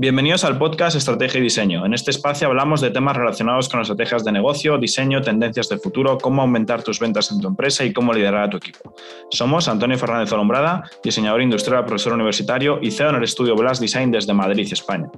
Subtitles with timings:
[0.00, 1.84] Bienvenidos al podcast Estrategia y Diseño.
[1.84, 6.18] En este espacio hablamos de temas relacionados con estrategias de negocio, diseño, tendencias de futuro,
[6.18, 8.94] cómo aumentar tus ventas en tu empresa y cómo liderar a tu equipo.
[9.28, 14.12] Somos Antonio Fernández Olombrada, diseñador industrial, profesor universitario y CEO en el estudio Blast Design
[14.12, 15.10] desde Madrid, España.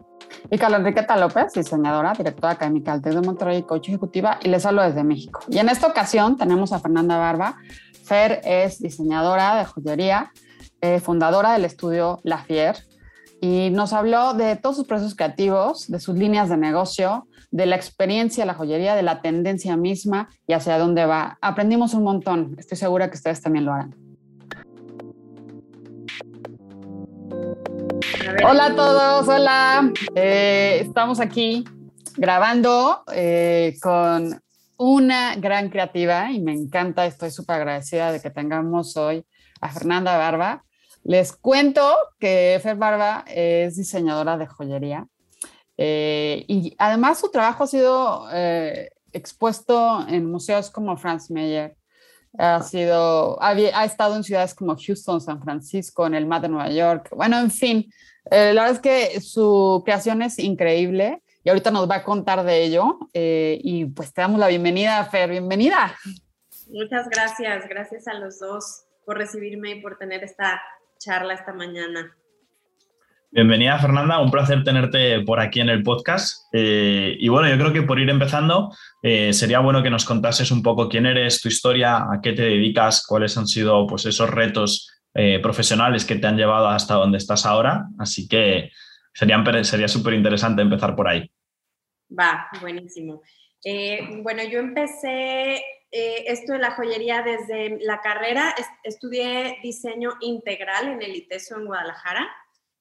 [0.50, 4.64] Y Carla Enriqueta López, diseñadora, directora académica del TEC de Monterrey coach ejecutiva, y les
[4.64, 5.40] hablo desde México.
[5.50, 7.58] Y en esta ocasión tenemos a Fernanda Barba.
[8.02, 10.32] Fer es diseñadora de joyería,
[10.80, 12.76] eh, fundadora del estudio La Fier,
[13.40, 17.76] y nos habló de todos sus procesos creativos, de sus líneas de negocio, de la
[17.76, 21.38] experiencia la joyería, de la tendencia misma y hacia dónde va.
[21.40, 23.94] Aprendimos un montón, estoy segura que ustedes también lo harán.
[28.46, 29.92] Hola a todos, hola.
[30.14, 31.64] Eh, estamos aquí
[32.16, 34.40] grabando eh, con
[34.76, 39.24] una gran creativa y me encanta, estoy súper agradecida de que tengamos hoy
[39.60, 40.62] a Fernanda Barba.
[41.02, 45.06] Les cuento que Fer Barba es diseñadora de joyería
[45.82, 51.74] eh, y además su trabajo ha sido eh, expuesto en museos como Franz Mayer,
[52.38, 56.68] ha, sido, ha, estado en ciudades como Houston, San Francisco, en el MAT de Nueva
[56.68, 57.08] York.
[57.16, 57.90] Bueno, en fin,
[58.30, 62.44] eh, la verdad es que su creación es increíble y ahorita nos va a contar
[62.44, 62.98] de ello.
[63.14, 65.30] y pues te damos la bienvenida, Fer.
[65.30, 65.96] Bienvenida.
[66.68, 67.66] Muchas gracias.
[67.70, 70.60] Gracias a los dos por recibirme y por tener esta
[71.00, 72.14] charla esta mañana.
[73.32, 76.44] Bienvenida Fernanda, un placer tenerte por aquí en el podcast.
[76.52, 78.70] Eh, y bueno, yo creo que por ir empezando,
[79.02, 82.42] eh, sería bueno que nos contases un poco quién eres, tu historia, a qué te
[82.42, 87.16] dedicas, cuáles han sido pues, esos retos eh, profesionales que te han llevado hasta donde
[87.16, 87.86] estás ahora.
[87.98, 88.70] Así que
[89.14, 91.30] sería, sería súper interesante empezar por ahí.
[92.10, 93.22] Va, buenísimo.
[94.22, 95.62] bueno, yo empecé
[95.92, 98.54] eh, esto de la joyería desde la carrera.
[98.84, 102.28] estudié diseño integral en el ITESO en Guadalajara.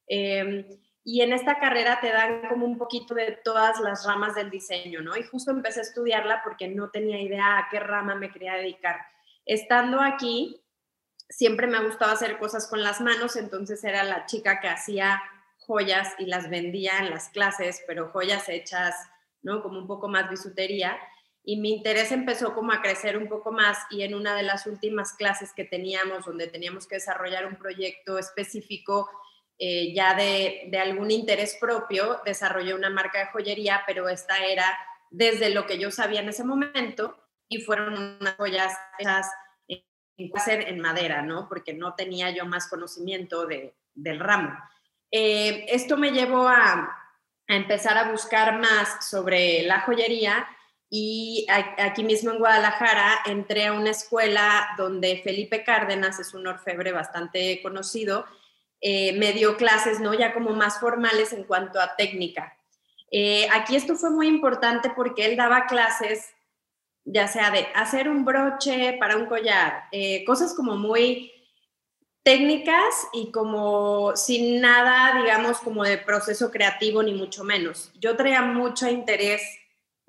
[0.08, 0.66] Em,
[1.04, 5.02] y en esta carrera te dan como un poquito de todas las ramas del diseño,
[5.02, 5.16] ¿no?
[5.16, 8.98] Y justo empecé a estudiarla porque no tenía idea a qué rama me quería dedicar.
[9.46, 10.62] Estando aquí,
[11.30, 15.22] siempre me ha gustado hacer cosas con las manos, entonces era la chica que hacía
[15.58, 18.96] joyas y las vendía en las clases, pero joyas hechas,
[19.42, 19.64] ¿no?
[19.64, 21.00] Como un poco más bisutería
[21.44, 24.68] y mi interés empezó como a crecer un poco más y en una de las
[24.68, 29.10] últimas clases que teníamos, donde teníamos que desarrollar un proyecto específico
[29.58, 34.78] eh, ya de, de, algún interés propio, desarrollé una marca de joyería, pero esta era
[35.10, 37.18] desde lo que yo sabía en ese momento
[37.50, 39.28] y fueron unas joyas hechas
[40.18, 41.48] en, madera, ¿no?
[41.50, 44.54] Porque no tenía yo más conocimiento de, del ramo.
[45.12, 46.98] Eh, esto me llevó a,
[47.48, 50.48] a empezar a buscar más sobre la joyería
[50.90, 56.92] y aquí mismo en Guadalajara entré a una escuela donde Felipe Cárdenas es un orfebre
[56.92, 58.26] bastante conocido,
[58.82, 60.14] eh, me dio clases, ¿no?
[60.16, 62.58] Ya como más formales en cuanto a técnica.
[63.12, 66.34] Eh, aquí esto fue muy importante porque él daba clases,
[67.06, 71.32] ya sea de hacer un broche para un collar, eh, cosas como muy
[72.24, 77.92] técnicas y como sin nada, digamos, como de proceso creativo, ni mucho menos.
[78.00, 79.59] Yo traía mucho interés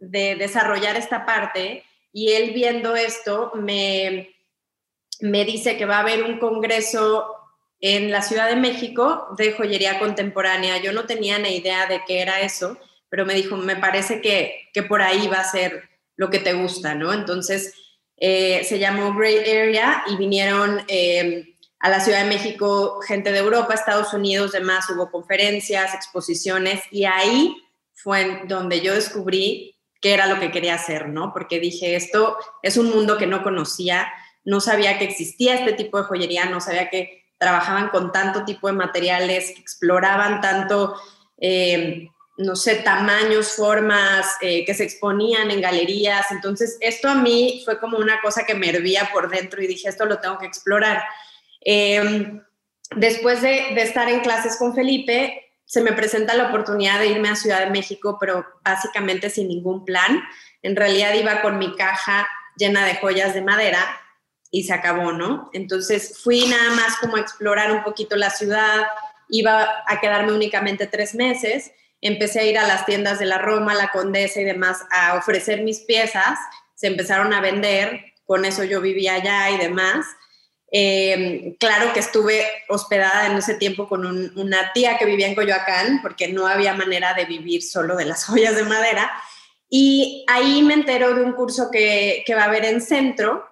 [0.01, 4.35] de desarrollar esta parte y él viendo esto me,
[5.21, 7.37] me dice que va a haber un congreso
[7.81, 10.79] en la Ciudad de México de joyería contemporánea.
[10.79, 12.77] Yo no tenía ni idea de qué era eso,
[13.09, 16.53] pero me dijo, me parece que, que por ahí va a ser lo que te
[16.53, 17.13] gusta, ¿no?
[17.13, 17.75] Entonces
[18.17, 23.39] eh, se llamó Great Area y vinieron eh, a la Ciudad de México gente de
[23.39, 27.57] Europa, Estados Unidos, demás, hubo conferencias, exposiciones y ahí
[27.95, 31.33] fue donde yo descubrí qué era lo que quería hacer, ¿no?
[31.33, 34.11] Porque dije, esto es un mundo que no conocía,
[34.45, 38.67] no sabía que existía este tipo de joyería, no sabía que trabajaban con tanto tipo
[38.67, 40.95] de materiales, exploraban tanto,
[41.39, 42.09] eh,
[42.39, 46.31] no sé, tamaños, formas, eh, que se exponían en galerías.
[46.31, 49.89] Entonces, esto a mí fue como una cosa que me hervía por dentro y dije,
[49.89, 51.03] esto lo tengo que explorar.
[51.61, 52.43] Em,
[52.97, 57.29] después de, de estar en clases con Felipe, se me presenta la oportunidad de irme
[57.29, 60.21] a Ciudad de México, pero básicamente sin ningún plan.
[60.63, 63.79] En realidad iba con mi caja llena de joyas de madera
[64.51, 65.49] y se acabó, ¿no?
[65.53, 68.89] Entonces fui nada más como a explorar un poquito la ciudad,
[69.29, 71.71] iba a quedarme únicamente tres meses,
[72.01, 75.63] empecé a ir a las tiendas de la Roma, la Condesa y demás a ofrecer
[75.63, 76.37] mis piezas,
[76.75, 80.05] se empezaron a vender, con eso yo vivía allá y demás.
[80.73, 86.01] Eh, claro que estuve hospedada en ese tiempo con una tía que vivía en Coyoacán,
[86.03, 89.11] porque no había manera de vivir solo de las joyas de madera.
[89.69, 93.45] Y ahí me entero de un curso que, que va a haber en centro,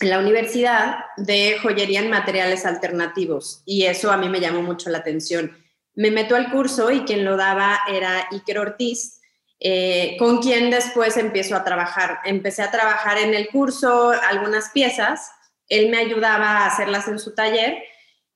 [0.00, 3.62] en la universidad, de joyería en materiales alternativos.
[3.64, 5.56] Y eso a mí me llamó mucho la atención.
[5.94, 9.16] me meto al curso y quien lo daba era Iker Ortiz,
[9.58, 12.20] eh, con quien después empiezo a trabajar.
[12.24, 15.30] Empecé a trabajar en el curso algunas piezas,
[15.68, 17.82] él me ayudaba a hacerlas en su taller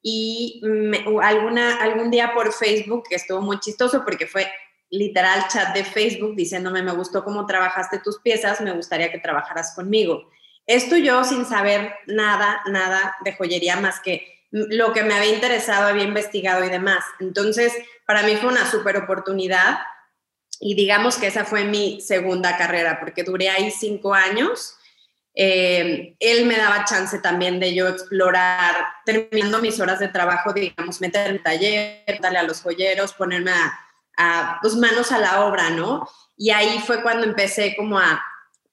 [0.03, 0.63] y
[1.23, 4.51] alguna, algún día por Facebook, que estuvo muy chistoso porque fue
[4.91, 9.75] literal chat de Facebook diciéndome, me gustó cómo trabajaste tus piezas, me gustaría que trabajaras
[9.75, 10.29] conmigo.
[10.67, 15.89] Esto yo sin saber nada, nada de joyería más que lo que me había interesado,
[15.89, 17.05] había investigado y demás.
[17.21, 17.73] Entonces,
[18.07, 19.79] para mí fue una súper oportunidad
[20.59, 24.77] y digamos que esa fue mi segunda carrera, porque duré ahí cinco años.
[25.43, 28.75] Eh, él me daba chance también de yo explorar,
[29.07, 33.81] terminando mis horas de trabajo, digamos, meter en taller, darle a los joyeros, ponerme a,
[34.19, 36.07] a pues, manos a la obra, ¿no?
[36.37, 38.23] Y ahí fue cuando empecé como a,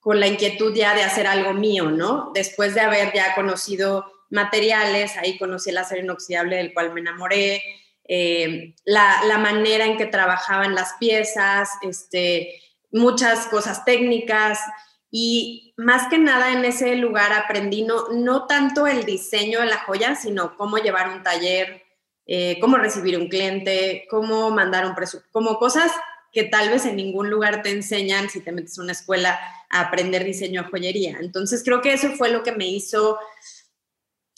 [0.01, 2.31] con la inquietud ya de hacer algo mío, ¿no?
[2.33, 7.63] Después de haber ya conocido materiales, ahí conocí el acero inoxidable del cual me enamoré,
[8.09, 12.61] eh, la, manera en que trabajaban las piezas, este,
[12.91, 14.59] muchas cosas técnicas
[15.09, 19.79] y más que nada en ese lugar aprendí no, no tanto el diseño de la
[19.79, 21.83] joya, sino cómo llevar un taller,
[22.25, 25.91] eh, cómo recibir un cliente, cómo mandar un presupuesto, como cosas
[26.33, 29.39] que tal vez en ningún lugar te enseñan si te metes a una escuela
[29.69, 31.17] a aprender diseño de joyería.
[31.21, 33.17] Entonces creo que eso fue lo que me hizo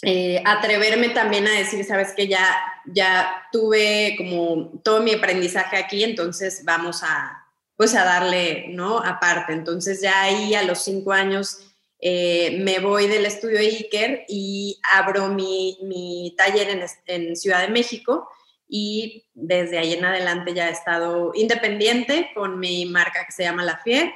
[0.04, 2.56] eh, atreverme también a decir, sabes que ya,
[2.86, 7.39] ya tuve como todo mi aprendizaje aquí, entonces vamos a,
[7.80, 9.00] pues a darle, ¿no?
[9.00, 9.54] Aparte.
[9.54, 11.60] Entonces ya ahí a los cinco años
[12.02, 17.70] eh, me voy del estudio Iker y abro mi, mi taller en, en, Ciudad de
[17.72, 18.28] México
[18.68, 23.64] y desde ahí en adelante ya he estado independiente con mi marca que se llama
[23.64, 24.12] La Fier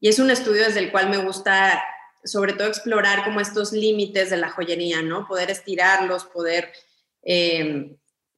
[0.00, 1.84] y es un estudio desde el cual me gusta
[2.24, 5.28] sobre todo explorar como estos límites de la joyería, ¿no?
[5.28, 6.72] Poder estirarlos, poder,
[7.22, 7.94] eh,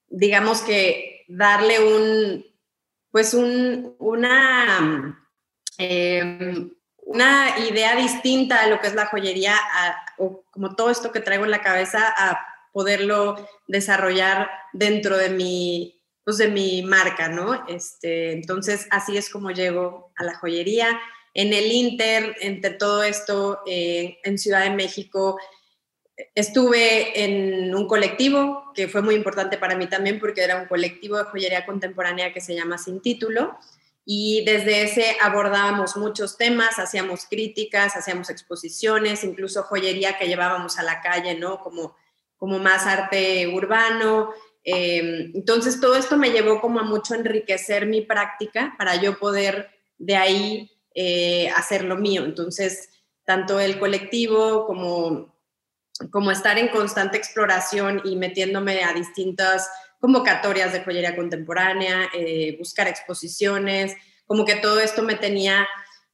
[0.08, 2.53] digamos que darle un,
[3.14, 5.24] pues un, una,
[5.78, 9.54] eh, una idea distinta a lo que es la joyería,
[10.18, 13.36] o como todo esto que traigo en la cabeza, a poderlo
[13.68, 17.64] desarrollar dentro de mi, pues de mi marca, ¿no?
[17.68, 21.00] Este, entonces, así es como llego a la joyería
[21.34, 25.38] en el Inter, entre todo esto, eh, en Ciudad de México,
[26.34, 31.16] estuve en un colectivo que fue muy importante para mí también porque era un colectivo
[31.16, 33.58] de joyería contemporánea que se llama Sin Título.
[34.06, 40.82] Y desde ese abordábamos muchos temas, hacíamos críticas, hacíamos exposiciones, incluso joyería que llevábamos a
[40.82, 41.58] la calle, ¿no?
[41.60, 41.96] Como,
[42.36, 44.30] como más arte urbano.
[44.62, 49.70] Eh, entonces todo esto me llevó como a mucho enriquecer mi práctica para yo poder
[49.98, 52.24] de ahí eh, hacer lo mío.
[52.24, 52.90] Entonces,
[53.24, 55.33] tanto el colectivo como,
[56.10, 59.68] como estar en constante exploración y metiéndome a distintas
[60.00, 63.94] convocatorias de joyería contemporánea, eh, buscar exposiciones,
[64.26, 65.66] como que todo esto me tenía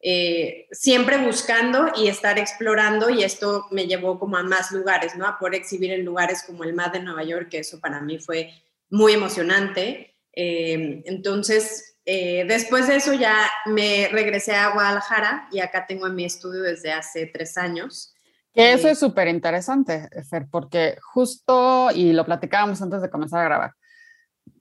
[0.03, 5.27] eh, siempre buscando y estar explorando y esto me llevó como a más lugares, ¿no?
[5.27, 8.19] A poder exhibir en lugares como el MAD de Nueva York, que eso para mí
[8.19, 8.51] fue
[8.91, 10.15] muy emocionante.
[10.33, 16.63] entonces, eh, después de eso ya me regresé a Guadalajara y acá tengo mi estudio
[16.63, 18.10] desde hace tres años.
[18.53, 23.45] Que eso es súper interesante, Fer, porque justo, y lo platicábamos antes de comenzar a
[23.45, 23.73] grabar,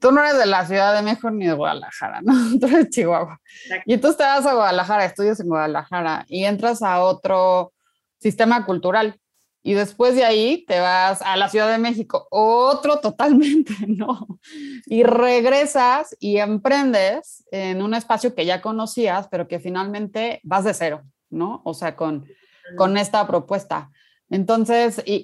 [0.00, 2.32] tú no eres de la Ciudad de México ni de Guadalajara, ¿no?
[2.60, 3.40] Tú eres de Chihuahua.
[3.86, 7.72] Y tú te vas a Guadalajara, estudias en Guadalajara y entras a otro
[8.18, 9.20] sistema cultural
[9.62, 14.26] y después de ahí te vas a la Ciudad de México, otro totalmente, ¿no?
[14.86, 20.74] Y regresas y emprendes en un espacio que ya conocías, pero que finalmente vas de
[20.74, 21.60] cero, ¿no?
[21.64, 22.26] O sea, con,
[22.76, 23.90] con esta propuesta.
[24.30, 25.22] Entonces, y,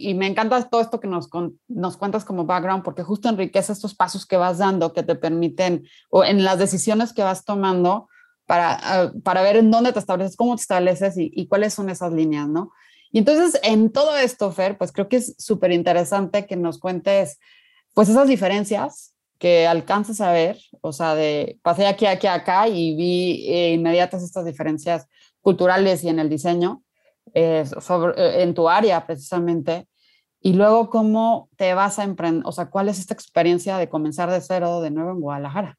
[0.00, 1.28] y, me encanta todo esto que nos,
[1.66, 5.84] nos cuentas como background, porque justo enriquece estos pasos que vas dando, que te permiten,
[6.08, 8.08] o en las decisiones que vas tomando,
[8.46, 12.12] para, ah, para ver en dónde te estableces, cómo te estableces y, cuáles son esas
[12.12, 12.72] líneas, ¿no?
[13.10, 17.40] Y entonces, en todo esto, Fer, pues creo que es súper interesante que nos cuentes,
[17.92, 22.94] pues esas diferencias que alcances a ver, o sea, de pasé aquí, aquí, acá y
[22.94, 25.08] vi eh, inmediatas estas diferencias
[25.42, 26.82] culturales y en el diseño,
[27.34, 29.86] eh, sobre, eh, en tu área precisamente,
[30.40, 34.30] y luego cómo te vas a emprender, o sea, cuál es esta experiencia de comenzar
[34.30, 35.78] de cero de nuevo en Guadalajara.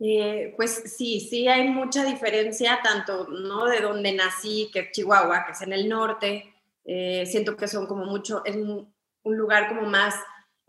[0.00, 3.66] Eh, pues sí, sí hay mucha diferencia, tanto ¿no?
[3.66, 6.52] de donde nací, que es Chihuahua, que es en el norte,
[6.84, 8.92] eh, siento que son como mucho, es un,
[9.24, 10.14] lugar como más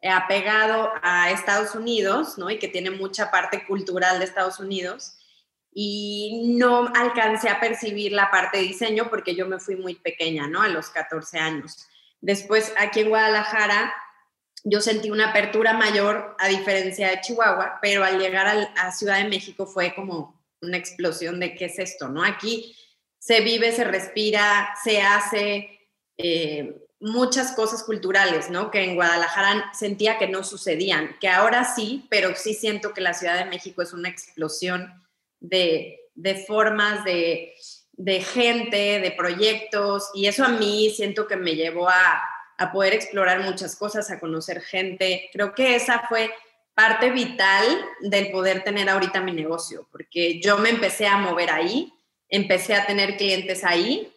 [0.01, 2.49] eh, apegado a Estados Unidos, ¿no?
[2.49, 5.17] Y que tiene mucha parte cultural de Estados Unidos.
[5.77, 10.47] Y no alcancé a percibir la parte de diseño porque yo me fui muy pequeña,
[10.47, 10.61] ¿no?
[10.61, 11.87] A los 14 años.
[12.21, 13.93] Después, aquí en Guadalajara,
[14.63, 19.29] yo sentí una apertura mayor a diferencia de Chihuahua, pero al llegar a, Ciudad de
[19.29, 22.23] México fue como una explosión de qué es esto, ¿no?
[22.23, 22.75] Aquí
[23.19, 25.79] se vive, se respira, se hace
[26.17, 28.71] eh, muchas cosas culturales, ¿no?
[28.71, 33.13] Que en Guadalajara sentía que no sucedían, que ahora sí, pero sí siento que la
[33.13, 35.04] Ciudad de México es una explosión
[35.39, 35.99] de,
[36.47, 37.53] formas, de,
[37.93, 42.23] de gente, de proyectos, y eso a mí siento que me llevó a,
[42.57, 45.29] a poder explorar muchas cosas, a conocer gente.
[45.31, 46.31] Creo que esa fue
[46.73, 47.65] parte vital
[48.01, 51.91] del poder tener ahorita mi negocio, porque yo me empecé a mover ahí,
[52.29, 54.11] empecé a tener clientes ahí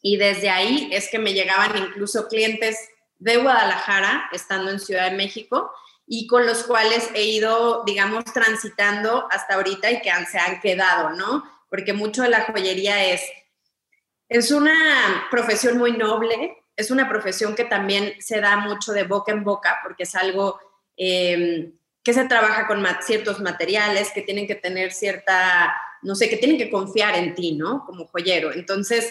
[0.00, 2.76] y desde ahí es que me llegaban incluso clientes
[3.18, 5.70] de Guadalajara, estando en Ciudad de México,
[6.14, 11.16] y con los cuales he ido, digamos, transitando hasta ahorita y que se han quedado,
[11.16, 11.42] ¿no?
[11.70, 13.22] Porque mucho de la joyería es,
[14.28, 19.32] es una profesión muy noble, es una profesión que también se da mucho de boca
[19.32, 20.60] en boca, porque es algo
[20.98, 26.36] em, que se trabaja con ciertos materiales, que tienen que tener cierta, no sé, que
[26.36, 27.86] tienen que confiar en ti, ¿no?
[27.86, 28.52] Como joyero.
[28.52, 29.10] Entonces,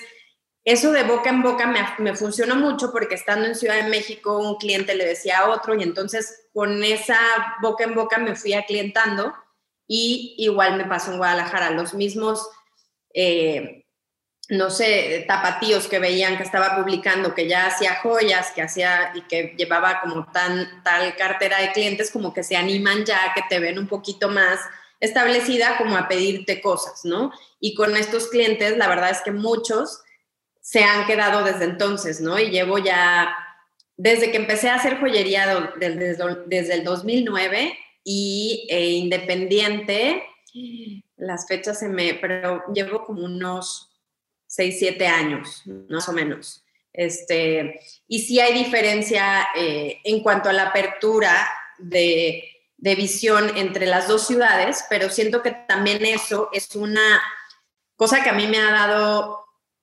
[0.63, 4.37] eso de boca en boca me, me, funcionó mucho porque estando en Ciudad de México
[4.37, 7.17] un cliente le decía a otro y entonces con esa
[7.61, 9.33] boca en boca me fui aclientando
[9.87, 12.47] y igual me pasó en Guadalajara, los mismos
[13.13, 13.81] eh,
[14.51, 19.21] no sé, tapatíos que veían que estaba publicando, que ya hacía joyas, que hacía y
[19.21, 23.59] que llevaba como tan, tal cartera de clientes, como que se animan ya, que te
[23.59, 24.59] ven un poquito más
[24.99, 27.31] establecida como a pedirte cosas, ¿no?
[27.61, 30.01] Y con estos clientes, la verdad es que muchos
[30.71, 32.39] se han quedado desde entonces, ¿no?
[32.39, 33.35] Y llevo ya,
[33.97, 40.23] desde que empecé a hacer joyería desde, el 2009 y e independiente,
[41.17, 43.91] las fechas se me, pero llevo como unos
[44.47, 46.63] 6, 7 años, más o menos.
[46.93, 51.49] Este, y sí hay diferencia eh, en cuanto a la apertura
[51.79, 52.45] de,
[52.77, 57.21] de, visión entre las dos ciudades, pero siento que también eso es una
[57.97, 59.40] cosa que a mí me ha dado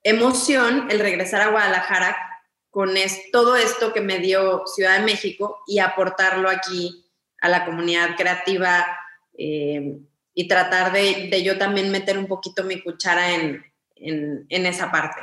[0.08, 2.16] emoción el regresar a Guadalajara
[2.70, 2.90] con
[3.32, 7.04] todo esto que me dio Ciudad de México y aportarlo aquí
[7.40, 8.86] a la comunidad creativa
[9.36, 9.98] eh,
[10.34, 13.64] y tratar de, yo también meter un poquito mi cuchara en,
[13.96, 15.20] en, esa parte.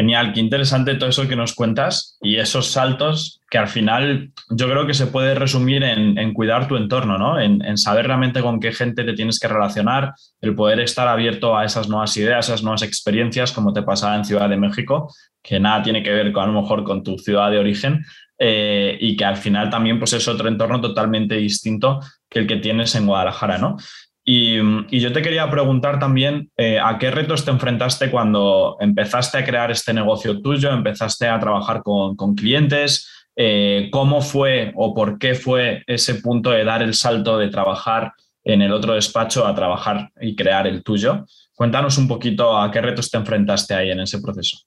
[0.00, 4.66] Genial, qué interesante todo eso que nos cuentas y esos saltos que al final yo
[4.70, 7.38] creo que se puede resumir en, cuidar tu entorno, ¿no?
[7.38, 11.66] En, saber realmente con qué gente te tienes que relacionar, el poder estar abierto a
[11.66, 15.82] esas nuevas ideas, esas nuevas experiencias, como te pasaba en Ciudad de México, que nada
[15.82, 18.02] tiene que ver con a lo mejor con tu ciudad de origen
[18.38, 22.56] eh, y que al final también pues es otro entorno totalmente distinto que el que
[22.56, 23.76] tienes en Guadalajara, ¿no?
[24.24, 24.58] Y,
[24.98, 29.70] yo te quería preguntar también eh, a qué retos te enfrentaste cuando empezaste a crear
[29.70, 35.82] este negocio tuyo, empezaste a trabajar con, clientes, eh, cómo fue o por qué fue
[35.86, 38.12] ese punto de dar el salto de trabajar
[38.44, 41.24] en el otro despacho a trabajar y crear el tuyo.
[41.54, 44.58] Cuéntanos un poquito a qué retos te enfrentaste ahí en ese proceso.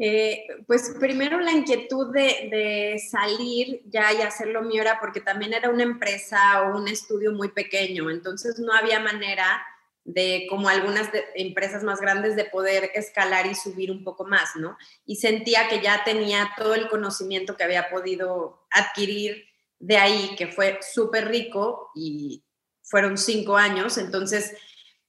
[0.00, 5.70] Eh, pues primero la inquietud de, salir ya y hacerlo mío era porque también era
[5.70, 9.60] una empresa o un estudio muy pequeño, entonces no había manera
[10.04, 14.78] de, como algunas empresas más grandes, de poder escalar y subir un poco más, ¿no?
[15.04, 19.46] Y sentía que ya tenía todo el conocimiento que había podido adquirir
[19.80, 22.44] de ahí, que fue súper rico y
[22.82, 24.56] fueron cinco años, entonces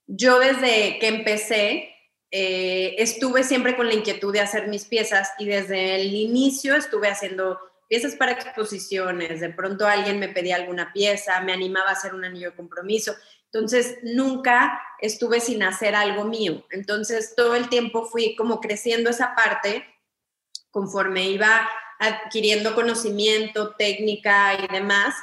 [0.08, 1.94] yo desde que empecé
[2.30, 7.08] eh, estuve siempre con la inquietud de hacer mis piezas y desde el inicio estuve
[7.08, 7.58] haciendo
[7.88, 12.24] piezas para exposiciones, de pronto alguien me pedía alguna pieza, me animaba a hacer un
[12.24, 18.36] anillo de compromiso, entonces nunca estuve sin hacer algo mío, entonces todo el tiempo fui
[18.36, 19.84] como creciendo esa parte
[20.70, 21.68] conforme iba
[21.98, 25.16] adquiriendo conocimiento, técnica y demás,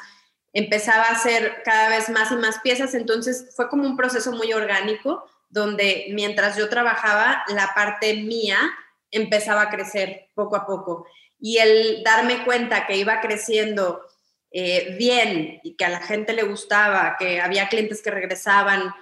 [0.51, 4.51] empezaba a hacer cada vez más y más piezas, entonces fue como un proceso muy
[4.51, 8.59] orgánico donde mientras yo trabajaba, la parte mía
[9.11, 11.07] empezaba a crecer poco a poco.
[11.39, 14.01] Y el darme cuenta que iba creciendo
[14.51, 18.93] eh, bien y que a la gente le gustaba, que había clientes que regresaban,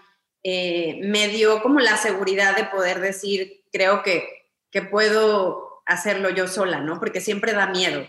[0.44, 4.28] eh, me dio como la seguridad de poder decir, creo que,
[4.70, 7.00] que puedo hacerlo yo sola, ¿no?
[7.00, 8.08] Porque siempre da miedo.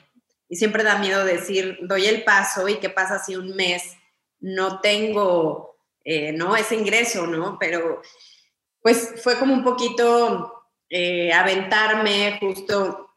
[0.48, 3.96] Y siempre da miedo decir, doy el paso y qué pasa si un mes
[4.38, 5.75] no tengo,
[6.08, 6.54] eh, ¿no?
[6.54, 7.58] Ese ingreso, ¿no?
[7.58, 8.00] Pero
[8.80, 13.10] pues fue como un poquito eh, aventarme, justo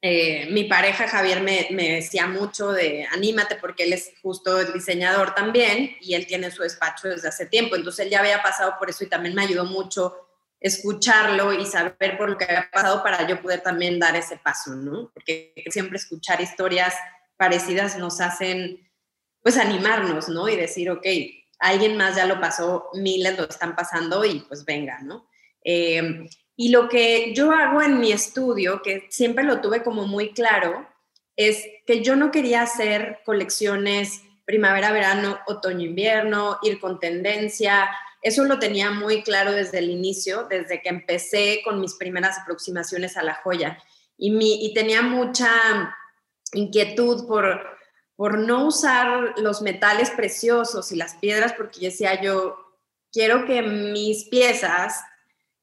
[0.00, 5.34] eh, mi pareja Javier me, decía mucho de anímate porque él es justo el diseñador
[5.34, 8.88] también y él tiene su despacho desde hace tiempo, entonces él ya había pasado por
[8.88, 10.14] eso y también me ayudó mucho
[10.60, 14.76] escucharlo y saber por lo que había pasado para yo poder también dar ese paso,
[14.76, 15.10] ¿no?
[15.12, 16.94] Porque siempre escuchar historias
[17.36, 18.88] parecidas nos hacen,
[19.42, 20.48] pues, animarnos, ¿no?
[20.48, 21.06] Y decir, ok,
[21.60, 25.28] alguien más ya lo pasó, miles lo están pasando y pues venga, ¿no?
[25.62, 26.26] Eh,
[26.56, 30.86] y lo que yo hago en mi estudio, que siempre lo tuve como muy claro,
[31.36, 37.88] es que yo no quería hacer colecciones primavera, verano, otoño, invierno, ir con tendencia.
[38.20, 43.16] Eso lo tenía muy claro desde el inicio, desde que empecé con mis primeras aproximaciones
[43.16, 43.78] a la joya.
[44.18, 45.50] Y, mi, y tenía mucha
[46.52, 47.78] inquietud por,
[48.20, 52.54] por no usar los metales preciosos y las piedras, porque decía yo,
[53.10, 55.02] quiero que mis piezas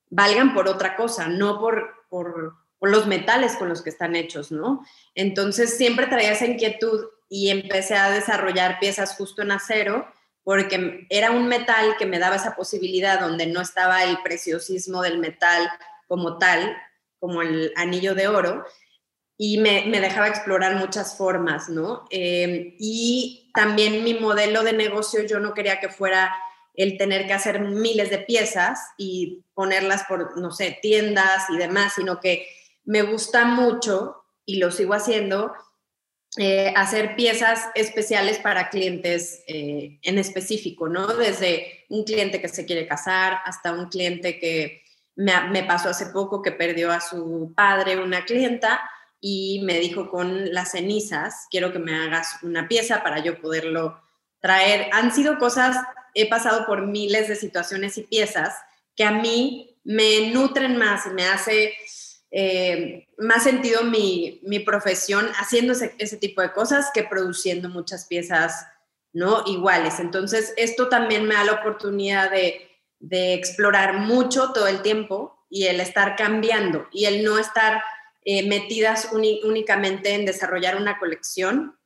[0.09, 4.51] valgan por otra cosa, no por, por, por los metales con los que están hechos,
[4.51, 4.83] ¿no?
[5.13, 10.11] Entonces siempre traía esa inquietud y empecé a desarrollar piezas justo en acero
[10.43, 15.19] porque era un metal que me daba esa posibilidad donde no estaba el preciosismo del
[15.19, 15.69] metal
[16.07, 16.75] como tal,
[17.19, 18.65] como el anillo de oro,
[19.38, 22.06] y me, dejaba explorar muchas formas, ¿no?
[22.10, 26.36] Eh, y también mi modelo de negocio yo no quería que fuera
[26.74, 31.94] el tener que hacer miles de piezas y ponerlas por, no sé, tiendas y demás,
[31.96, 32.48] sino que
[32.86, 35.53] me gusta mucho, y lo sigo haciendo,
[36.38, 41.08] eh, hacer piezas especiales para clientes eh, en específico, ¿no?
[41.08, 44.84] Desde un cliente que se quiere casar hasta un cliente que
[45.15, 48.79] me, pasó hace poco que perdió a su padre, una clienta,
[49.19, 54.01] y me dijo con las cenizas, quiero que me hagas una pieza para yo poderlo
[54.39, 54.89] traer.
[54.93, 55.77] Han sido cosas,
[56.13, 58.55] he pasado por miles de situaciones y piezas
[58.95, 61.74] que a mí me nutren más y me hace
[62.29, 68.67] eh, más sentido mi, mi profesión haciendo ese, tipo de cosas que produciendo muchas piezas
[69.13, 70.00] no iguales.
[70.00, 72.69] Entonces, esto también me da la oportunidad de,
[73.00, 77.81] de explorar mucho todo el tiempo y el estar cambiando y el no estar
[78.29, 81.77] eh, metidas únicamente en desarrollar una colección,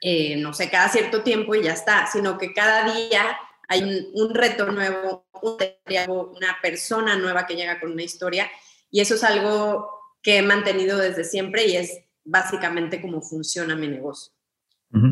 [0.00, 3.82] eh, no sé, cada cierto tiempo y ya está, sino que cada día hay
[4.14, 8.48] un, reto nuevo, una persona nueva que llega con una historia
[8.88, 9.90] y eso es algo
[10.22, 14.32] que he mantenido desde siempre y es básicamente cómo funciona mi negocio.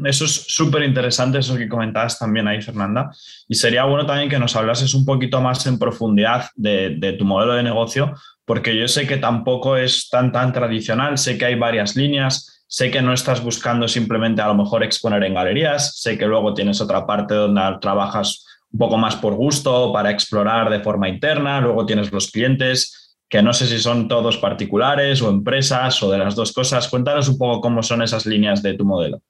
[0.04, 3.10] Eso es súper interesante, eso que comentabas también ahí, Fernanda.
[3.48, 7.54] Y sería bueno también que nos hablases un poquito más en profundidad de, tu modelo
[7.54, 11.96] de negocio, porque yo sé que tampoco es tan, tan tradicional, sé que hay varias
[11.96, 16.26] líneas, sé que no estás buscando simplemente a lo mejor exponer en galerías, sé que
[16.26, 21.08] luego tienes otra parte donde trabajas un poco más por gusto, para explorar de forma
[21.08, 26.10] interna, luego tienes los clientes que no sé si son todos particulares o empresas o
[26.10, 26.86] de las dos cosas.
[26.88, 29.22] Cuéntanos un poco cómo son esas líneas de tu modelo.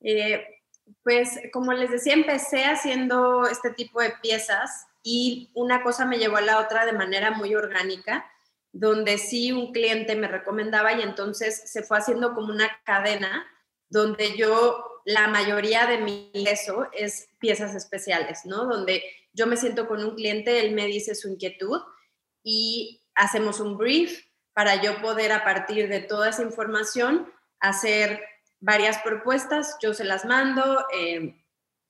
[0.00, 0.42] Eh,
[1.04, 6.38] pues como les decía, empecé haciendo este tipo de piezas y una cosa me llevó
[6.38, 8.28] a la otra de manera muy orgánica,
[8.72, 13.46] donde sí un cliente me recomendaba y entonces se fue haciendo como una cadena
[13.90, 18.64] donde yo, la mayoría de mi eso es piezas especiales, ¿no?
[18.64, 21.82] Donde yo me siento con un cliente, él me dice su inquietud
[22.42, 28.22] y hacemos un brief para yo poder a partir de toda esa información hacer
[28.58, 31.44] varias propuestas, yo se las mando, eh,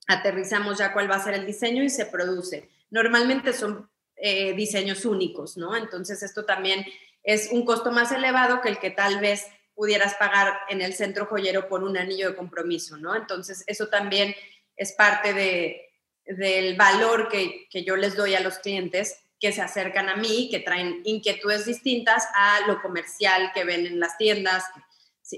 [0.07, 2.69] aterrizamos ya cuál va a ser el diseño y se produce.
[2.89, 5.75] Normalmente son eh, diseños únicos, ¿no?
[5.75, 6.85] Entonces esto también
[7.23, 11.25] es un costo más elevado que el que tal vez pudieras pagar en el centro
[11.25, 13.15] joyero por un anillo de compromiso, ¿no?
[13.15, 14.33] Entonces eso también
[14.77, 15.91] es parte de,
[16.25, 20.49] del valor que, que yo les doy a los clientes que se acercan a mí,
[20.49, 24.63] que traen inquietudes distintas a lo comercial que ven en las tiendas.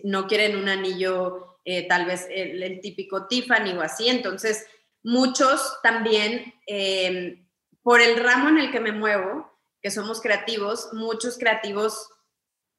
[0.03, 4.07] No quieren un anillo, eh, tal vez el, típico Tiffany o así.
[4.07, 4.65] Entonces,
[5.07, 7.47] muchos también, em,
[7.81, 9.49] por el ramo en el que me muevo,
[9.81, 12.09] que somos creativos, muchos creativos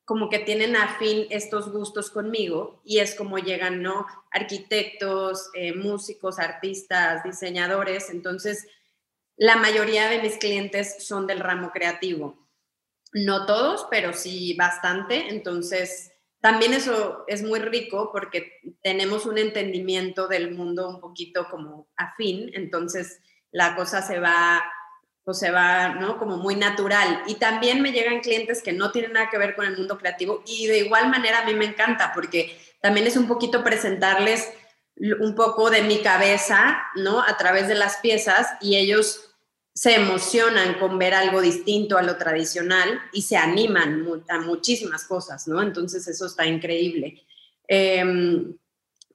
[0.05, 4.07] como que tienen afín estos gustos conmigo y es como llegan, ¿no?
[4.31, 8.11] Arquitectos, eh, músicos, artistas, diseñadores.
[8.11, 8.67] Entonces,
[9.37, 12.47] la mayoría de mis clientes son del ramo creativo.
[13.15, 15.31] No todos, pero sí bastante.
[15.31, 21.89] Entonces, también eso es muy rico porque tenemos un entendimiento del mundo un poquito como
[21.97, 22.51] afín.
[22.55, 23.21] Entonces,
[23.51, 24.63] la cosa se va
[25.29, 26.19] pues se va, ¿no?
[26.19, 27.23] Como muy natural.
[27.27, 30.43] Y también me llegan clientes que no tienen nada que ver con el mundo creativo
[30.47, 34.51] y de igual manera a mí me encanta porque también es un poquito presentarles
[35.21, 37.21] un poco de mi cabeza, ¿no?
[37.21, 39.28] A través de las piezas y ellos
[39.83, 45.47] se emocionan con ver algo distinto a lo tradicional y se animan a muchísimas cosas,
[45.47, 45.63] ¿no?
[45.63, 47.23] Entonces eso está increíble.
[47.69, 48.57] Em,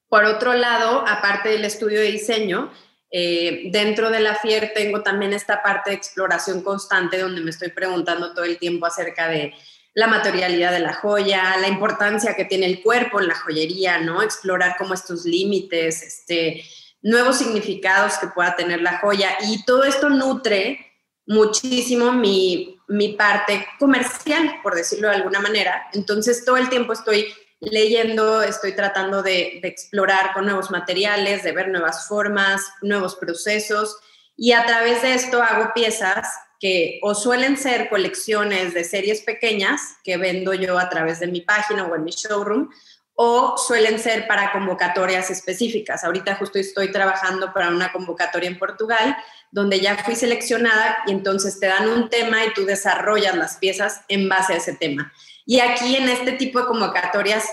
[0.08, 2.72] por otro lado, aparte del estudio de diseño,
[3.16, 7.70] Eh, dentro de la FIER tengo también esta parte de exploración constante donde me estoy
[7.70, 9.54] preguntando todo el tiempo acerca de
[9.94, 14.24] la materialidad de la joya, la importancia que tiene el cuerpo en la joyería, ¿no?
[14.24, 16.64] Explorar cómo estos límites, este,
[17.04, 19.38] nuevos significados que pueda tener la joya.
[19.48, 20.94] Y todo esto nutre
[21.28, 25.88] muchísimo mi, mi parte comercial, por decirlo de alguna manera.
[25.94, 27.28] Entonces, todo el tiempo estoy
[27.72, 33.98] leyendo, estoy tratando de, explorar con nuevos materiales, de ver nuevas formas, nuevos procesos
[34.36, 36.28] y a través de esto hago piezas
[36.60, 41.42] que o suelen ser colecciones de series pequeñas que vendo yo a través de mi
[41.42, 42.70] página o en mi showroom
[43.16, 46.04] o suelen ser para convocatorias específicas.
[46.04, 49.16] Ahorita justo estoy trabajando para una convocatoria en Portugal
[49.52, 54.02] donde ya fui seleccionada y entonces te dan un tema y tú desarrollas las piezas
[54.08, 55.14] en base a ese tema.
[55.46, 57.46] Y aquí en este tipo de convocatorias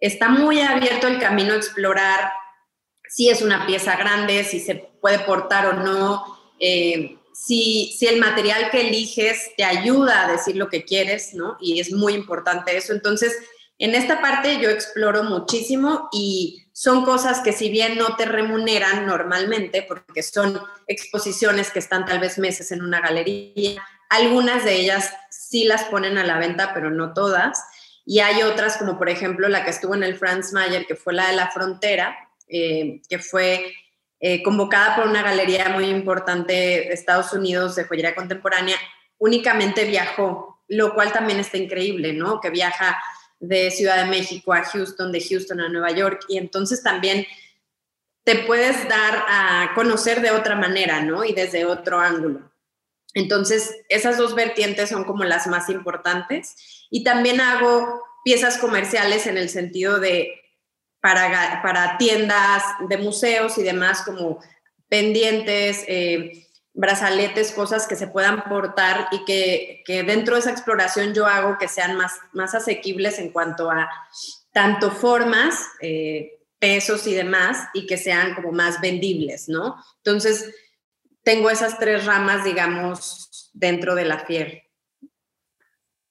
[0.00, 2.32] está muy abierto el camino a explorar
[3.08, 6.24] si es una pieza grande, si se puede portar o no,
[6.58, 11.56] eh, si, si el material que eliges te ayuda a decir lo que quieres, ¿no?
[11.60, 12.92] Y es muy importante eso.
[12.92, 13.36] Entonces,
[13.78, 19.06] en esta parte yo exploro muchísimo y son cosas que si bien no te remuneran
[19.06, 25.12] normalmente, porque son exposiciones que están tal vez meses en una galería, algunas de ellas
[25.30, 27.64] sí las ponen a la venta, pero no todas.
[28.04, 31.14] Y hay otras, como por ejemplo la que estuvo en el Franz Mayer, que fue
[31.14, 32.16] la de la frontera,
[32.48, 33.72] eh, que fue
[34.20, 38.76] eh, convocada por una galería muy importante de Estados Unidos de joyería contemporánea,
[39.18, 42.40] únicamente viajó, lo cual también está increíble, ¿no?
[42.40, 42.98] Que viaja
[43.48, 47.26] de Ciudad de México a Houston, de Houston a Nueva York, y entonces también
[48.24, 51.24] te puedes dar a conocer de otra manera, ¿no?
[51.24, 52.50] Y desde otro ángulo.
[53.12, 56.86] Entonces, esas dos vertientes son como las más importantes.
[56.90, 60.40] Y también hago piezas comerciales en el sentido de
[61.00, 64.40] para, para tiendas de museos y demás, como
[64.88, 66.43] pendientes, eh,
[66.74, 71.68] brazaletes, cosas que se puedan portar y que, dentro de esa exploración yo hago que
[71.68, 73.88] sean más, más asequibles en cuanto a
[74.52, 79.76] tanto formas, eh, pesos y demás, y que sean como más vendibles, ¿no?
[79.98, 80.52] Entonces,
[81.22, 84.62] tengo esas tres ramas, digamos, dentro de la FIER.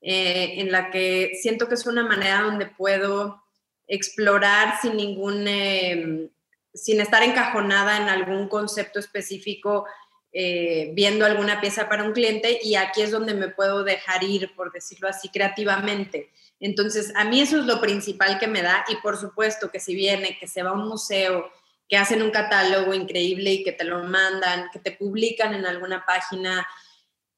[0.00, 3.42] eh, en la que siento que es una manera donde puedo
[3.86, 6.28] explorar sin ningún, em,
[6.72, 9.86] sin estar encajonada en algún concepto específico,
[10.32, 14.54] eh, viendo alguna pieza para un cliente y aquí es donde me puedo dejar ir,
[14.54, 16.30] por decirlo así, creativamente.
[16.60, 19.94] Entonces, a mí eso es lo principal que me da y por supuesto que si
[19.94, 21.50] viene, que se va a un museo,
[21.88, 26.06] que hacen un catálogo increíble y que te lo mandan, que te publican en alguna
[26.06, 26.64] página,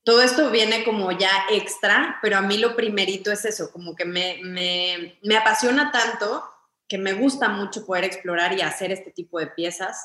[0.05, 4.05] todo esto viene como ya extra, pero a mí lo primerito es eso, como que
[4.05, 6.45] me, me, me apasiona tanto
[6.88, 9.97] que me gusta mucho poder explorar y hacer este tipo de piezas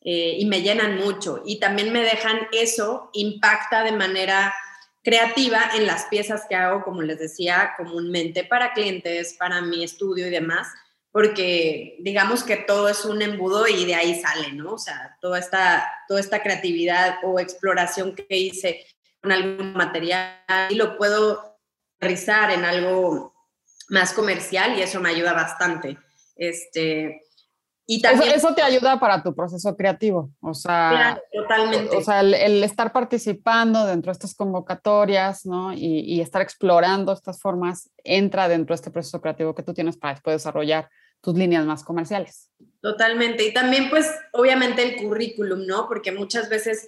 [0.00, 4.54] eh, y me llenan mucho y también me dejan eso, impacta de manera
[5.02, 10.26] creativa en las piezas que hago, como les decía, comúnmente para clientes, para mi estudio
[10.26, 10.68] y demás,
[11.12, 14.72] porque digamos que todo es un embudo y de ahí sale, ¿no?
[14.72, 18.84] O sea, toda esta, toda esta creatividad o exploración que hice
[19.24, 20.36] con algún material
[20.68, 21.56] y lo puedo
[21.96, 23.34] aterrizar en algo
[23.88, 25.96] más comercial y eso me ayuda bastante.
[26.36, 27.22] Este,
[27.86, 31.96] y también, eso, te ayuda para tu proceso creativo, o sea, totalmente.
[31.96, 35.72] O, sea, el, estar participando dentro de estas convocatorias, ¿no?
[35.72, 39.96] Y, y, estar explorando estas formas entra dentro de este proceso creativo que tú tienes
[39.96, 40.90] para después desarrollar
[41.22, 42.50] tus líneas más comerciales.
[42.82, 43.46] Totalmente.
[43.46, 45.88] Y también, pues, obviamente el currículum, ¿no?
[45.88, 46.86] Porque muchas veces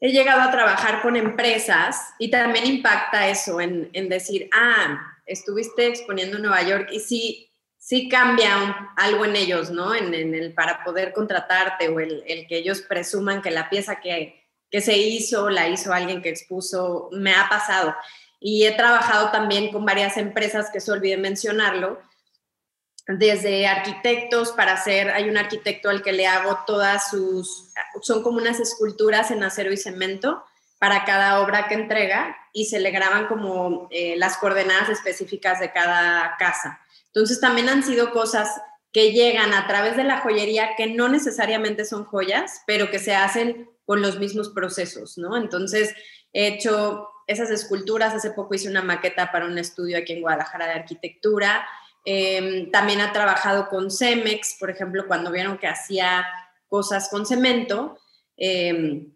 [0.00, 6.36] he llegado a trabajar con empresas y también impacta eso en, decir, ah, estuviste exponiendo
[6.36, 7.48] en Nueva York y sí
[7.88, 9.94] sí cambia algo en ellos, ¿no?
[9.94, 14.82] En, el para poder contratarte o el, que ellos presuman que la pieza que, que
[14.82, 17.94] se hizo la hizo alguien que expuso, me ha pasado.
[18.40, 21.98] Y he trabajado también con varias empresas, que se olvide mencionarlo,
[23.08, 28.36] desde arquitectos para hacer, hay un arquitecto al que le hago todas sus, son como
[28.36, 30.44] unas esculturas en acero y cemento
[30.78, 35.72] para cada obra que entrega y se le graban como eh, las coordenadas específicas de
[35.72, 36.80] cada casa.
[37.06, 38.60] Entonces también han sido cosas
[38.92, 43.14] que llegan a través de la joyería que no necesariamente son joyas, pero que se
[43.14, 45.34] hacen con los mismos procesos, ¿no?
[45.38, 45.94] Entonces
[46.34, 50.66] he hecho esas esculturas, hace poco hice una maqueta para un estudio aquí en Guadalajara
[50.66, 51.66] de arquitectura,
[52.10, 56.26] Em, también ha trabajado con Cemex, por ejemplo, cuando vieron que hacía
[56.66, 57.98] cosas con cemento.
[58.38, 59.08] Eh,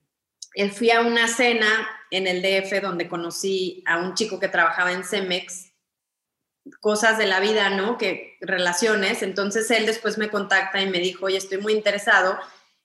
[0.75, 5.05] fui a una cena en el DF donde conocí a un chico que trabajaba en
[5.05, 5.73] Cemex,
[6.81, 7.97] cosas de la vida, ¿no?
[7.97, 9.23] Que relaciones.
[9.23, 12.39] Entonces él después me contacta y me dijo, oye, estoy muy interesado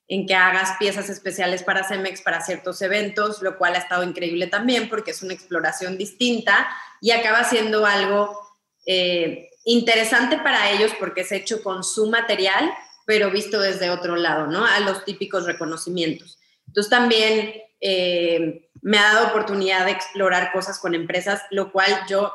[0.08, 4.48] en que hagas piezas especiales para Cemex para ciertos eventos, lo cual ha estado increíble
[4.48, 6.70] también porque es una exploración distinta
[7.02, 8.48] y acaba siendo algo
[8.86, 12.72] eh, interesante para ellos porque es hecho con su material,
[13.06, 14.66] pero visto desde otro lado, ¿no?
[14.66, 16.40] A los típicos reconocimientos.
[16.68, 22.34] Entonces también eh, me ha dado oportunidad de explorar cosas con empresas, lo cual yo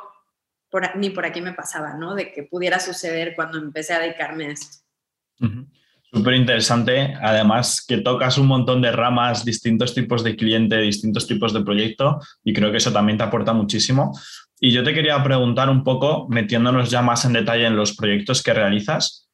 [0.94, 2.14] ni por aquí me pasaba, ¿no?
[2.14, 4.78] De que pudiera suceder cuando empecé a dedicarme a esto.
[6.14, 7.14] Súper interesante.
[7.22, 12.20] Además, que tocas un montón de ramas, distintos tipos de cliente, distintos tipos de proyecto,
[12.44, 14.12] y creo que eso también te aporta muchísimo.
[14.64, 18.44] Y yo te quería preguntar un poco, metiéndonos ya más en detalle en los proyectos
[18.44, 19.28] que realizas,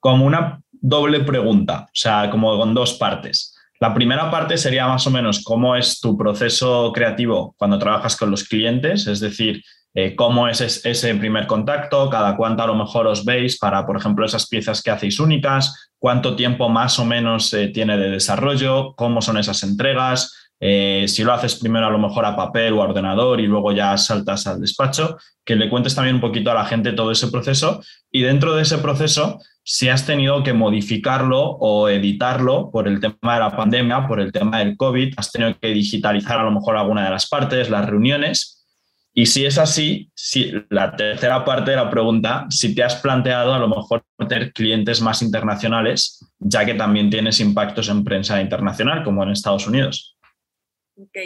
[0.00, 3.54] como una doble pregunta, o sea, como con dos partes.
[3.80, 8.30] La primera parte sería más o menos cómo es tu proceso creativo cuando trabajas con
[8.30, 13.06] los clientes, es decir, eh, cómo es ese primer contacto, cada cuánto a lo mejor
[13.08, 17.52] os veis para, por ejemplo, esas piezas que hacéis únicas, cuánto tiempo más o menos
[17.52, 21.98] eh, tiene de desarrollo, cómo son esas entregas, eh, si lo haces primero a lo
[21.98, 25.96] mejor a papel o a ordenador y luego ya saltas al despacho, que le cuentes
[25.96, 29.88] también un poquito a la gente todo ese proceso y dentro de ese proceso, si
[29.88, 34.60] has tenido que modificarlo o editarlo por el tema de la pandemia, por el tema
[34.60, 38.64] del COVID, has tenido que digitalizar a lo mejor alguna de las partes, las reuniones.
[39.12, 43.52] Y si es así, si, la tercera parte de la pregunta, si te has planteado
[43.52, 49.02] a lo mejor tener clientes más internacionales, ya que también tienes impactos en prensa internacional,
[49.02, 50.11] como en Estados Unidos.
[50.96, 51.16] Ok.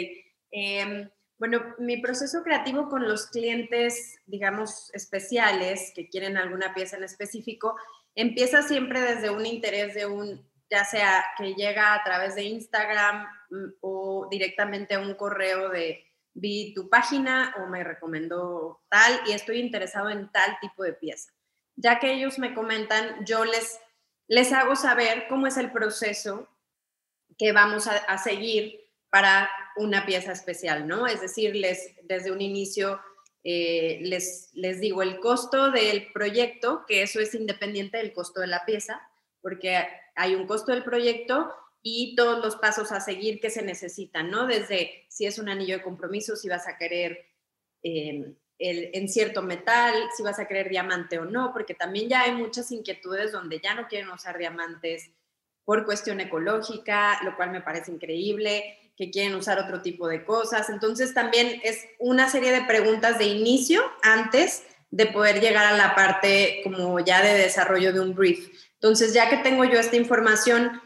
[0.51, 7.03] Em, bueno, mi proceso creativo con los clientes, digamos, especiales que quieren alguna pieza en
[7.03, 7.75] específico,
[8.15, 13.27] empieza siempre desde un interés de un, ya sea que llega a través de Instagram
[13.51, 16.03] mm, o directamente a un correo de
[16.33, 21.31] vi tu página o me recomendó tal y estoy interesado en tal tipo de pieza.
[21.75, 23.79] Ya que ellos me comentan, yo les,
[24.27, 26.47] les hago saber cómo es el proceso
[27.37, 31.07] que vamos a, a seguir para una pieza especial, ¿no?
[31.07, 32.99] Es decir, les, desde un inicio
[33.43, 38.47] eh, les, les digo el costo del proyecto, que eso es independiente del costo de
[38.47, 39.01] la pieza,
[39.41, 44.29] porque hay un costo del proyecto y todos los pasos a seguir que se necesitan,
[44.29, 44.47] ¿no?
[44.47, 47.25] Desde si es un anillo de compromiso, si vas a querer
[47.83, 52.23] em, el, en cierto metal, si vas a querer diamante o no, porque también ya
[52.23, 55.11] hay muchas inquietudes donde ya no quieren usar diamantes
[55.63, 60.69] por cuestión ecológica, lo cual me parece increíble que quieren usar otro tipo de cosas.
[60.69, 65.93] Entonces también es una serie de preguntas de inicio antes de poder llegar a la
[65.93, 68.49] parte como ya de desarrollo de un brief.
[68.73, 70.81] Entonces ya que tengo yo esta información,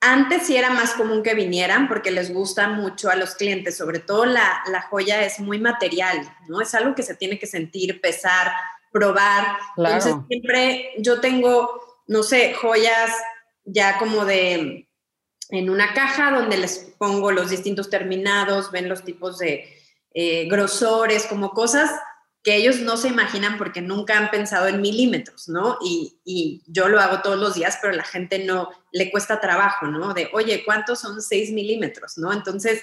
[0.00, 4.00] antes sí era más común que vinieran porque les gusta mucho a los clientes, sobre
[4.00, 6.60] todo la, la joya es muy material, ¿no?
[6.60, 8.52] Es algo que se tiene que sentir, pesar,
[8.92, 9.56] probar.
[9.76, 13.10] Entonces siempre yo tengo, no sé, joyas
[13.64, 14.88] ya como de
[15.56, 19.68] en una caja donde les pongo los distintos terminados, ven los tipos de
[20.12, 21.90] eh, grosores, como cosas
[22.42, 25.78] que ellos no se imaginan porque nunca han pensado en milímetros, ¿no?
[25.82, 29.86] Y, y, yo lo hago todos los días, pero la gente no le cuesta trabajo,
[29.86, 30.12] ¿no?
[30.12, 32.32] De, oye, ¿cuántos son 6 milímetros, ¿no?
[32.34, 32.82] Entonces,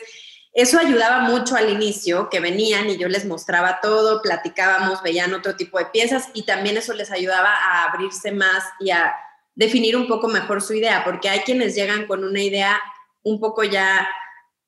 [0.53, 5.55] eso ayudaba mucho al inicio, que venían y yo les mostraba todo, platicábamos, veían otro
[5.55, 9.13] tipo de piezas y también eso les ayudaba a abrirse más y a
[9.55, 12.79] definir un poco mejor su idea, porque hay quienes llegan con una idea
[13.23, 14.07] un poco ya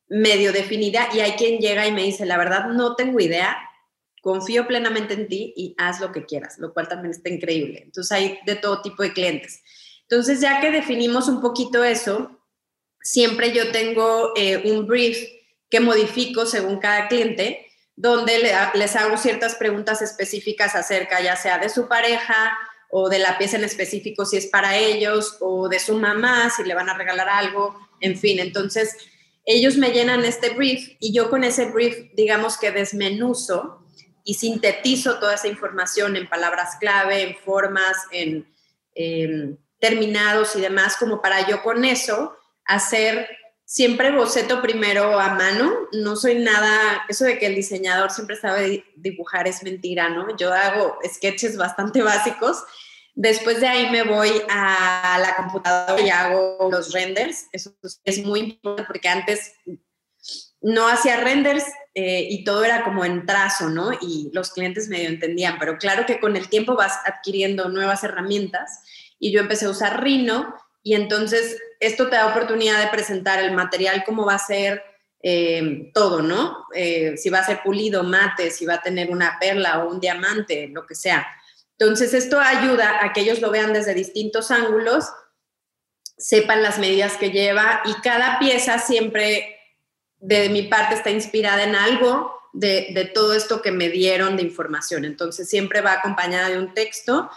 [0.07, 3.57] medio definida y hay quien llega y me dice, la verdad no tengo idea,
[4.21, 7.81] confío plenamente en ti y haz lo que quieras, lo cual también está increíble.
[7.83, 9.61] Entonces hay de todo tipo de clientes.
[10.03, 12.39] Entonces ya que definimos un poquito eso,
[13.01, 15.17] siempre yo tengo eh, un brief
[15.69, 17.65] que modifico según cada cliente,
[17.95, 22.57] donde les hago ciertas preguntas específicas acerca ya sea de su pareja,
[22.95, 26.63] o de la pieza en específico si es para ellos, o de su mamá si
[26.63, 28.95] le van a regalar algo, en fin, entonces
[29.45, 33.83] ellos me llenan este brief y yo con ese brief, digamos que desmenuzo
[34.23, 38.47] y sintetizo toda esa información en palabras clave, en formas, en
[38.93, 43.27] em, terminados y demás, como para yo con eso hacer
[43.73, 45.73] siempre boceto primero a mano.
[45.93, 50.37] No soy nada, eso de que el diseñador siempre sabe dibujar es mentira, ¿no?
[50.37, 52.63] Yo hago sketches bastante básicos.
[53.15, 57.47] Después de ahí me voy a la computadora y hago los renders.
[57.51, 59.53] Eso es muy importante porque antes
[60.61, 63.91] no hacía renders eh, y todo era como en trazo, ¿no?
[63.99, 68.81] Y los clientes medio entendían, pero claro que con el tiempo vas adquiriendo nuevas herramientas
[69.17, 73.53] y yo empecé a usar Rhino y entonces esto te da oportunidad de presentar el
[73.53, 74.83] material, cómo va a ser
[75.21, 76.65] eh, todo, ¿no?
[76.75, 80.01] Eh, si va a ser pulido, mate, si va a tener una perla o un
[80.01, 81.25] diamante, lo que sea.
[81.77, 85.05] Entonces esto ayuda a que ellos lo vean desde distintos ángulos,
[86.17, 89.57] sepan las medidas que lleva y cada pieza siempre
[90.17, 94.43] de mi parte está inspirada en algo de, de todo esto que me dieron de
[94.43, 95.05] información.
[95.05, 97.29] Entonces siempre va acompañada de un texto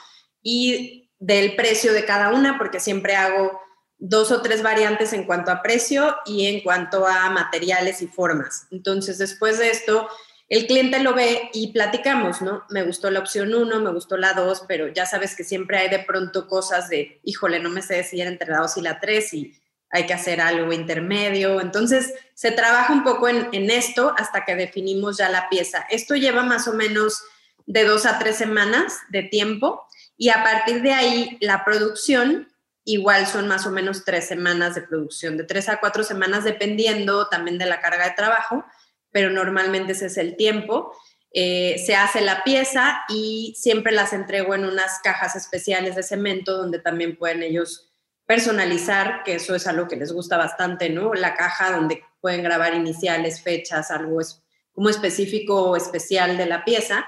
[0.43, 3.61] y del precio de cada una, porque siempre hago
[3.99, 8.67] dos o tres variantes en cuanto a precio y en cuanto a materiales y formas.
[8.71, 10.09] Entonces, después de esto,
[10.49, 12.65] el cliente lo ve y platicamos, ¿no?
[12.71, 15.89] Me gustó la opción 1, me gustó la 2, pero ya sabes que siempre hay
[15.89, 19.35] de pronto cosas de, híjole, no me sé decidir entre la 2 y la 3
[19.35, 19.55] y
[19.91, 21.61] hay que hacer algo intermedio.
[21.61, 25.87] Entonces, se trabaja un poco en, en esto hasta que definimos ya la pieza.
[25.91, 27.25] Esto lleva más o menos
[27.67, 29.86] de dos a tres semanas de tiempo
[30.17, 32.49] y a partir de ahí, la producción,
[32.85, 37.29] igual son más o menos tres semanas de producción, de tres a cuatro semanas, dependiendo
[37.29, 38.65] también de la carga de trabajo,
[39.11, 40.97] pero normalmente ese es el tiempo.
[41.33, 46.57] Eh, se hace la pieza y siempre las entrego en unas cajas especiales de cemento
[46.57, 47.93] donde también pueden ellos
[48.25, 51.13] personalizar, que eso es algo que les gusta bastante, ¿no?
[51.15, 56.65] La caja donde pueden grabar iniciales, fechas, algo es como específico o especial de la
[56.65, 57.07] pieza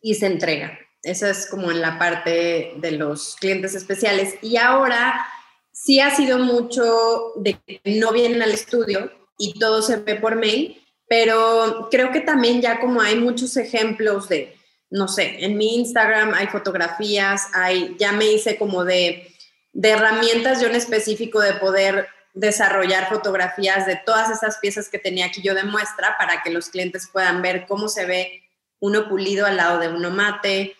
[0.00, 0.78] y se entrega.
[1.04, 4.34] Esa es como en la parte de los clientes especiales.
[4.42, 5.24] Y ahora
[5.70, 10.36] sí ha sido mucho de que no vienen al estudio y todo se ve por
[10.36, 14.56] mail, pero creo que también ya como hay muchos ejemplos de,
[14.90, 19.28] no sé, en mi Instagram hay fotografías, hay, ya me hice como de,
[19.72, 25.26] de herramientas yo en específico de poder desarrollar fotografías de todas esas piezas que tenía
[25.26, 28.42] aquí yo de muestra para que los clientes puedan ver cómo se ve
[28.80, 30.76] uno pulido al lado de uno mate,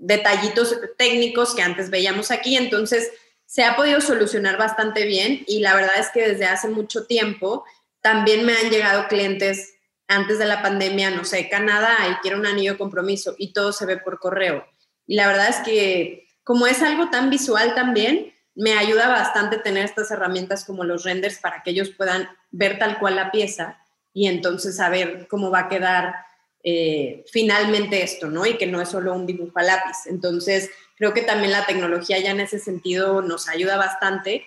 [0.00, 2.56] detallitos técnicos que antes veíamos aquí.
[2.56, 3.10] Entonces,
[3.46, 7.64] se ha podido solucionar bastante bien y la verdad es que desde hace mucho tiempo
[8.00, 9.74] también me han llegado clientes
[10.08, 13.72] antes de la pandemia, no sé, Canadá y quiero un anillo de compromiso y todo
[13.72, 14.64] se ve por correo.
[15.06, 19.84] Y la verdad es que como es algo tan visual también, me ayuda bastante tener
[19.84, 23.78] estas herramientas como los renders para que ellos puedan ver tal cual la pieza
[24.12, 26.14] y entonces saber cómo va a quedar
[26.62, 28.44] eh, finalmente esto, ¿no?
[28.46, 30.06] Y que no es solo un dibujo a lápiz.
[30.06, 34.44] Entonces, creo que también la tecnología ya en ese sentido nos ayuda bastante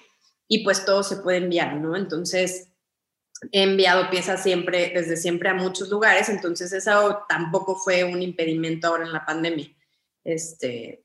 [0.48, 1.96] y pues todo se puede enviar, ¿no?
[1.96, 2.70] Entonces,
[3.52, 8.88] he enviado piezas siempre, desde siempre a muchos lugares, entonces eso tampoco fue un impedimento
[8.88, 9.68] ahora en la pandemia.
[10.24, 11.04] Este,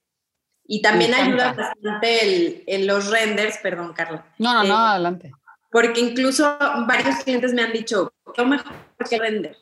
[0.64, 4.26] y también ayuda bastante el, los renders, perdón, Carla.
[4.38, 5.32] No, no, no, eh, adelante.
[5.70, 8.74] Porque incluso varios clientes me han dicho, ¿qué mejor
[9.08, 9.56] que render?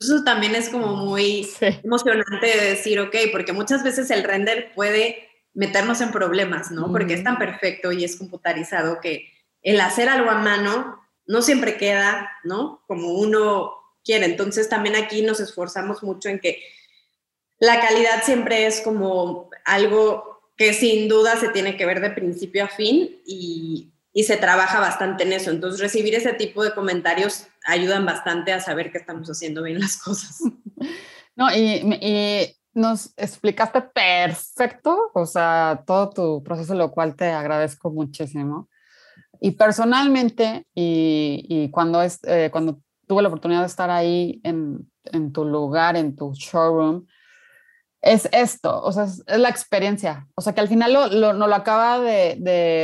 [0.00, 1.48] Eso también es como muy
[1.82, 6.90] emocionante de decir, ok, porque muchas veces el render puede meternos en problemas, ¿no?
[6.92, 9.32] Porque es tan perfecto y es computarizado que
[9.62, 12.84] el hacer algo a mano no siempre queda, ¿no?
[12.86, 13.72] Como uno
[14.04, 14.26] quiere.
[14.26, 16.62] Entonces también aquí nos esforzamos mucho en que
[17.58, 22.64] la calidad siempre es como algo que sin duda se tiene que ver de principio
[22.64, 25.52] a fin y y se trabaja bastante en eso.
[25.52, 29.98] Entonces, recibir ese tipo de comentarios ayudan bastante a saber que estamos haciendo bien las
[30.02, 30.40] cosas.
[31.36, 38.68] No, y, nos explicaste perfecto, o sea, todo tu proceso, lo cual te agradezco muchísimo.
[39.40, 45.32] Y personalmente, y, cuando, es, eh, cuando tuve la oportunidad de estar ahí en, en
[45.32, 47.06] tu lugar, en tu showroom,
[48.00, 50.26] es esto, o sea, es, la experiencia.
[50.36, 52.36] O sea, que al final lo, lo, lo acaba de,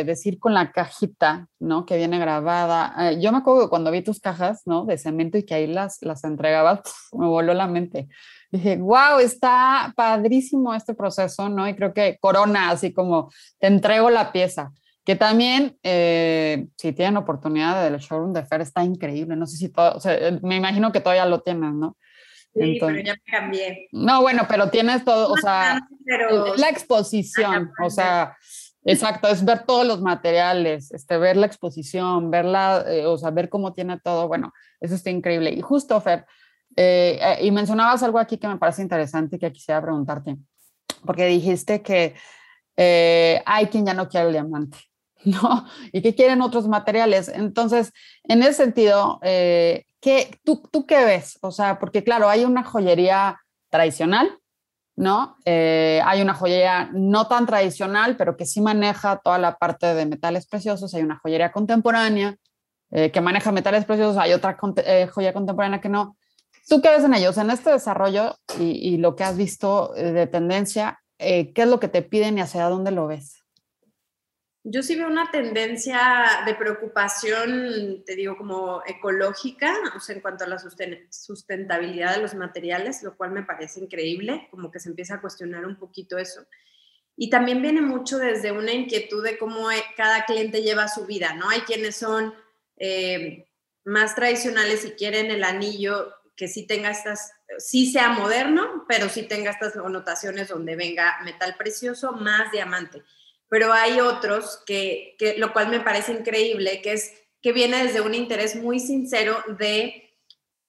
[0.04, 1.86] decir con la cajita, ¿no?
[1.86, 2.94] Que viene grabada.
[2.98, 4.84] Eh, yo me acuerdo cuando vi tus cajas, ¿no?
[4.84, 6.80] De cemento y que ahí las, las entregabas,
[7.12, 8.08] me voló la mente.
[8.50, 11.68] Dije, wow, está padrísimo este proceso, ¿no?
[11.68, 14.72] Y creo que corona, así como te entrego la pieza.
[15.04, 19.36] Que también, eh, si tienen oportunidad del showroom de Fer, está increíble.
[19.36, 21.96] No sé si todo, o sea, me imagino que todavía lo tienen, ¿no?
[22.54, 23.88] Sí, pero ya me cambié.
[23.92, 25.80] No, bueno, pero tienes todo, o sea,
[26.56, 28.36] la exposición, o sea,
[28.84, 33.48] exacto, es ver todos los materiales, este, ver la exposición, verla, eh, o sea, ver
[33.48, 35.50] cómo tiene todo, bueno, eso está increíble.
[35.50, 36.26] Y justo, Fer,
[36.76, 40.36] eh, eh, y mencionabas algo aquí que me parece interesante y que quisiera preguntarte,
[41.04, 42.14] porque dijiste que
[42.76, 44.78] hay quien ya no quiere el diamante.
[45.24, 45.66] ¿no?
[45.92, 47.28] Y que quieren otros materiales.
[47.28, 47.92] Entonces,
[48.24, 51.38] en ese sentido, eh, ¿qué, tú, ¿tú qué ves?
[51.40, 53.40] O sea, porque claro, hay una joyería
[53.70, 54.38] tradicional,
[54.96, 55.38] ¿no?
[55.46, 60.04] Eh, hay una joyería no tan tradicional, pero que sí maneja toda la parte de
[60.04, 60.94] metales preciosos.
[60.94, 62.36] Hay una joyería contemporánea
[62.90, 64.18] eh, que maneja metales preciosos.
[64.18, 66.18] Hay otra joya contemporánea que no.
[66.68, 67.38] ¿Tú qué ves en ellos?
[67.38, 71.88] En este desarrollo y, y lo que has visto de tendencia, ¿qué es lo que
[71.88, 73.43] te piden y hacia dónde lo ves?
[74.66, 80.44] Yo sí veo una tendencia de preocupación, te digo, como ecológica, o sea, en cuanto
[80.44, 80.58] a la
[81.10, 85.66] sustentabilidad de los materiales, lo cual me parece increíble, como que se empieza a cuestionar
[85.66, 86.46] un poquito eso.
[87.14, 91.34] Y también viene mucho desde una inquietud de cómo e, cada cliente lleva su vida,
[91.34, 91.50] ¿no?
[91.50, 92.32] Hay quienes son
[92.78, 93.46] eh,
[93.84, 99.24] más tradicionales y quieren el anillo que sí tenga estas, sí sea moderno, pero sí
[99.24, 103.02] tenga estas connotaciones donde venga metal precioso más diamante
[103.48, 108.14] pero hay otros que, lo cual me parece increíble, que es que viene desde un
[108.14, 110.10] interés muy sincero de,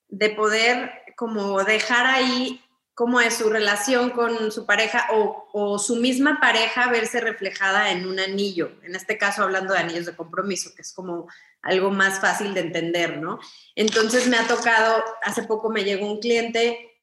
[0.09, 2.61] de poder como dejar ahí
[2.95, 8.19] cómo es su relación con su pareja o, su misma pareja verse reflejada en un
[8.19, 11.27] anillo, en este caso hablando de anillos de compromiso, que es como
[11.61, 13.39] algo más fácil de entender, ¿no?
[13.75, 17.01] Entonces me ha tocado, hace poco me llegó un cliente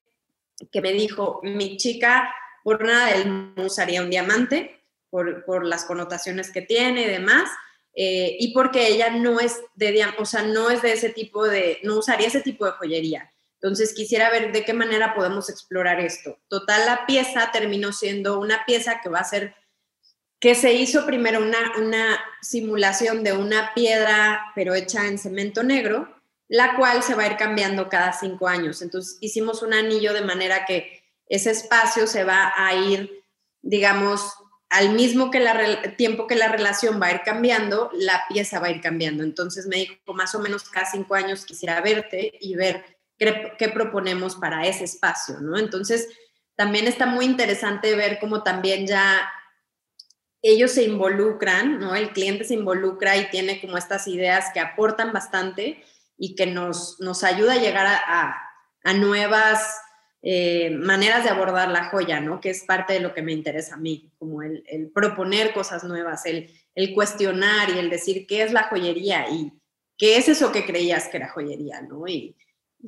[0.71, 4.82] que me dijo, mi chica por nada él no usaría un diamante,
[5.13, 7.51] por, las connotaciones que tiene y demás,
[7.95, 11.79] eh, y porque ella no es de, o sea, no es de ese tipo de,
[11.83, 13.31] no usaría ese tipo de joyería.
[13.57, 16.39] Entonces quisiera ver de qué manera podemos explorar esto.
[16.49, 19.55] Total, la pieza terminó siendo una pieza que va a ser,
[20.41, 26.09] que se hizo primero una, una simulación de una piedra, pero hecha en cemento negro,
[26.49, 28.81] la cual se va a ir cambiando cada cinco años.
[28.81, 33.23] Entonces hicimos un anillo de manera que ese espacio se va a ir,
[33.61, 34.35] digamos,
[34.73, 38.69] al mismo que la, tiempo que la relación va a ir cambiando, la pieza va
[38.69, 39.23] a ir cambiando.
[39.23, 42.83] Entonces me dijo, más o menos cada cinco años quisiera verte y ver
[43.19, 45.59] qué, proponemos para ese espacio, ¿no?
[45.59, 46.09] Entonces
[46.57, 49.31] también está muy interesante ver cómo también ya
[50.41, 51.95] ellos se involucran, ¿no?
[51.95, 55.85] El cliente se involucra y tiene como estas ideas que aportan bastante
[56.17, 58.43] y que nos, nos ayuda a llegar a,
[58.85, 59.83] a nuevas
[60.25, 62.41] eh, maneras de abordar la joya, ¿no?
[62.41, 66.25] Que es parte de lo que me interesa a mí, como el, proponer cosas nuevas,
[66.27, 66.49] el,
[66.95, 69.53] cuestionar y el decir qué es la joyería y
[69.99, 72.07] qué es eso que creías que era joyería, ¿no?
[72.07, 72.37] Y,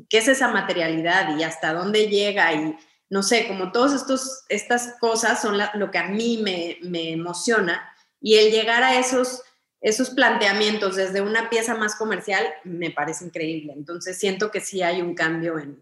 [0.09, 2.77] qué es esa materialidad y hasta dónde llega y
[3.11, 4.05] no sé, como todas
[4.49, 9.43] estas cosas son lo que a mí me, me emociona y el llegar a esos
[9.85, 13.75] esos planteamientos desde una pieza más comercial me parece increíble.
[13.77, 15.79] Entonces siento que sí hay un cambio en,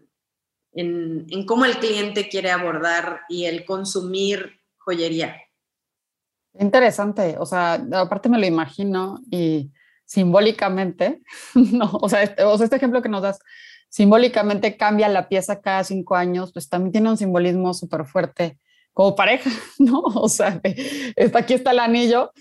[0.75, 5.37] en, cómo el cliente quiere abordar y el consumir joyería.
[6.59, 9.71] Interesante, o sea, aparte me lo imagino y
[10.05, 11.21] simbólicamente,
[11.55, 13.39] no, o sea, este, o sea, este ejemplo que nos das,
[13.89, 18.59] simbólicamente cambia la pieza cada cinco años, pues también tiene un simbolismo súper fuerte
[18.93, 20.01] como pareja, ¿no?
[20.01, 20.61] O sea,
[21.15, 22.31] está, aquí está el anillo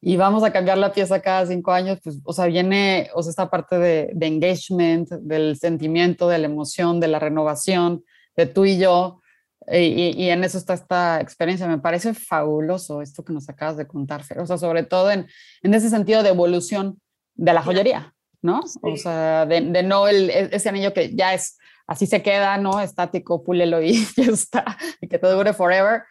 [0.00, 3.30] y vamos a cambiar la pieza cada cinco años, pues, o sea, viene, o sea,
[3.30, 8.04] esta parte de, de engagement, del sentimiento, de la emoción, de la renovación,
[8.36, 9.20] de tú y yo,
[9.68, 11.68] y, y, en eso está esta experiencia.
[11.68, 14.40] Me parece fabuloso esto que nos acabas de contar, Fer.
[14.40, 15.28] O sea, sobre todo en,
[15.62, 17.00] en ese sentido de evolución
[17.34, 18.62] de la joyería, ¿no?
[18.82, 21.58] O sea, de, de no el, e, ese anillo que ya es
[21.90, 22.80] así se queda, ¿no?
[22.80, 26.04] Estático, púlelo y ya está, y que te dure forever.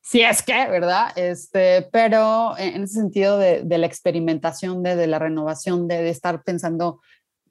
[0.00, 1.08] Si es que, ¿verdad?
[1.16, 6.44] Este, pero en ese sentido de, la experimentación, de, de la renovación, de, de, estar
[6.44, 7.00] pensando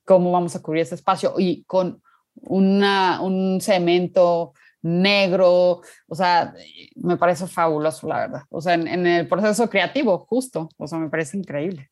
[0.05, 2.01] cómo vamos a cubrir ese espacio y con
[2.36, 6.53] una, un cemento negro, o sea,
[6.95, 8.41] me parece fabuloso, la verdad.
[8.49, 11.89] O sea, en, en el proceso creativo, justo, o sea, me parece increíble.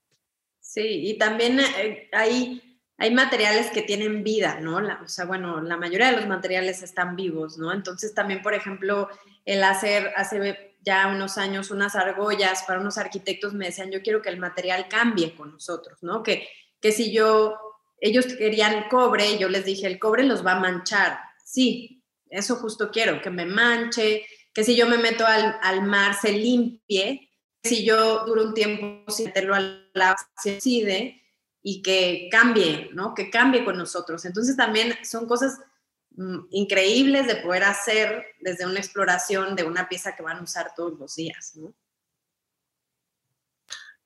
[0.61, 2.70] Sí, y también eh, hay
[3.01, 4.75] hay materiales que tienen vida, ¿no?
[4.77, 7.73] o sea, bueno, la mayoría de los materiales están vivos, ¿no?
[7.73, 9.09] Entonces también, por ejemplo,
[9.43, 14.21] el hacer, hace ya unos años unas argollas para unos arquitectos me decían, yo quiero
[14.21, 16.21] que el material cambie con nosotros, ¿no?
[16.21, 16.47] Que,
[16.79, 17.57] que si yo,
[17.99, 21.17] ellos querían cobre, yo les dije, el cobre los va a manchar.
[21.43, 26.13] Sí, eso justo quiero, que me manche, que si yo me meto al, al mar
[26.21, 27.31] se limpie,
[27.63, 31.20] si yo duro un tiempo sin meterlo al agua se oxide,
[31.64, 33.14] y que cambie, ¿no?
[33.14, 34.26] Que cambie con nosotros.
[34.26, 35.59] Entonces también son cosas
[36.12, 40.74] mm, increíbles de poder hacer desde una exploración de una pieza que van a usar
[40.76, 41.74] todos los días, ¿no?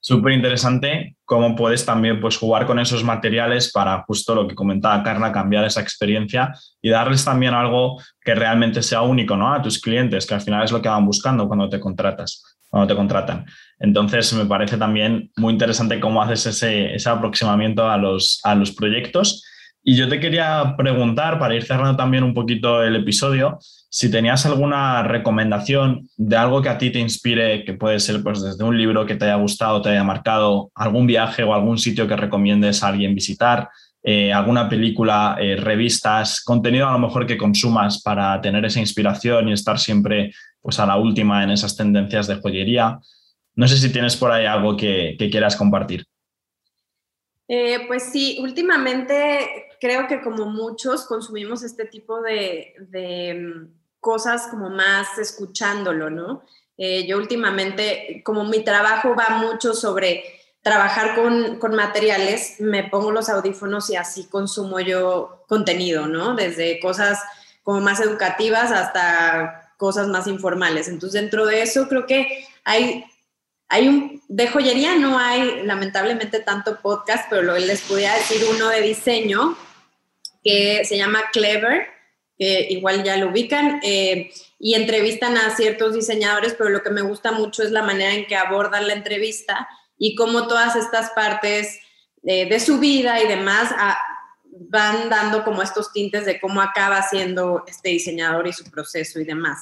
[0.06, 5.02] súper interesante cómo puedes también pues, jugar con esos materiales para justo lo que comentaba
[5.02, 9.52] Carla, cambiar esa experiencia y darles también algo que realmente sea único ¿no?
[9.52, 12.94] a tus clientes, que al final es lo que van buscando cuando te contratas, cuando
[12.94, 13.46] te contratan.
[13.80, 18.72] Entonces, me parece también muy interesante cómo haces ese, ese aproximamiento a los, a los
[18.72, 19.46] proyectos.
[19.82, 23.60] Y yo te quería preguntar, para ir cerrando también un poquito el episodio,
[23.90, 28.42] si tenías alguna recomendación de algo que a ti te inspire, que puede ser pues
[28.42, 32.10] desde un libro que te haya gustado, te haya marcado, algún viaje o algún sitio
[32.10, 33.70] que recomiendes a alguien visitar,
[34.08, 39.50] eh, alguna película, eh, revistas, contenido a lo mejor que consumas para tener esa inspiración
[39.50, 40.32] y estar siempre
[40.62, 43.00] pues a la última en esas tendencias de joyería.
[43.56, 46.06] No sé si tienes por ahí algo que, quieras compartir.
[47.48, 52.76] Eh, pues sí, últimamente creo que como muchos consumimos este tipo de
[53.34, 56.44] mm, cosas como más escuchándolo, ¿no?
[56.78, 60.35] Yo últimamente, como mi trabajo va mucho sobre
[60.66, 66.34] trabajar con, con, materiales, me pongo los audífonos y así consumo yo contenido, ¿no?
[66.34, 67.20] Desde cosas
[67.62, 70.88] como más educativas hasta cosas más informales.
[70.88, 73.06] Entonces, dentro de eso creo que hay,
[73.68, 78.68] hay un, de joyería no hay lamentablemente tanto podcast, pero lo, les podría decir uno
[78.70, 79.56] de diseño
[80.44, 81.86] que se llama Clever,
[82.40, 87.04] que igual ya lo ubican, eh, y entrevistan a ciertos diseñadores, pero lo que me
[87.04, 91.80] gusta mucho es la manera en que abordan la entrevista y cómo todas estas partes
[92.24, 93.98] eh, de su vida y demás ah,
[94.70, 99.26] van dando como estos tintes de cómo acaba siendo este diseñador y su proceso y
[99.26, 99.60] demás.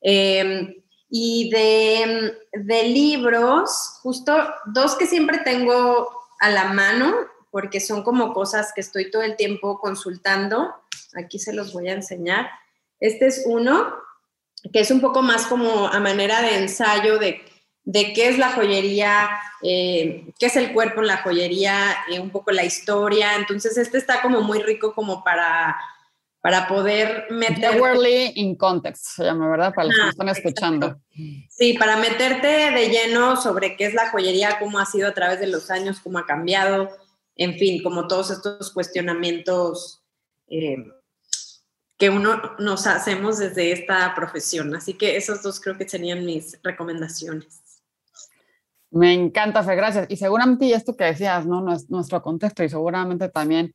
[0.00, 0.74] Em,
[1.08, 6.10] y de, de libros, justo dos que siempre tengo
[6.40, 7.14] a la mano,
[7.50, 10.74] porque son como cosas que estoy todo el tiempo consultando
[11.14, 12.50] Aquí se los voy a enseñar.
[13.00, 13.94] Este es uno
[14.72, 17.42] que es un poco más como a manera de ensayo de,
[17.92, 19.30] qué es la joyería,
[19.62, 23.36] eh, qué es el cuerpo en la joyería, eh, un poco la historia.
[23.36, 25.76] Entonces, este está como muy rico como para,
[26.40, 27.80] para poder meter...
[27.80, 29.74] Worldly in context se llama, ¿verdad?
[29.74, 31.00] Para los que ah, están escuchando.
[31.50, 35.40] Sí, para meterte de lleno sobre qué es la joyería, cómo ha sido a través
[35.40, 36.90] de los años, cómo ha cambiado,
[37.36, 40.02] en fin, como todos estos cuestionamientos
[40.48, 40.76] eh,
[41.98, 44.74] que uno nos hacemos desde esta profesión.
[44.74, 47.63] Así que esos dos creo que serían mis recomendaciones.
[48.94, 50.06] Me encanta, Fe, gracias.
[50.08, 51.60] Y seguramente, esto que decías, ¿no?
[51.88, 53.74] Nuestro contexto y seguramente también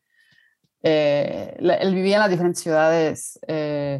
[0.81, 3.99] eh, el vivir en las diferentes ciudades, eh,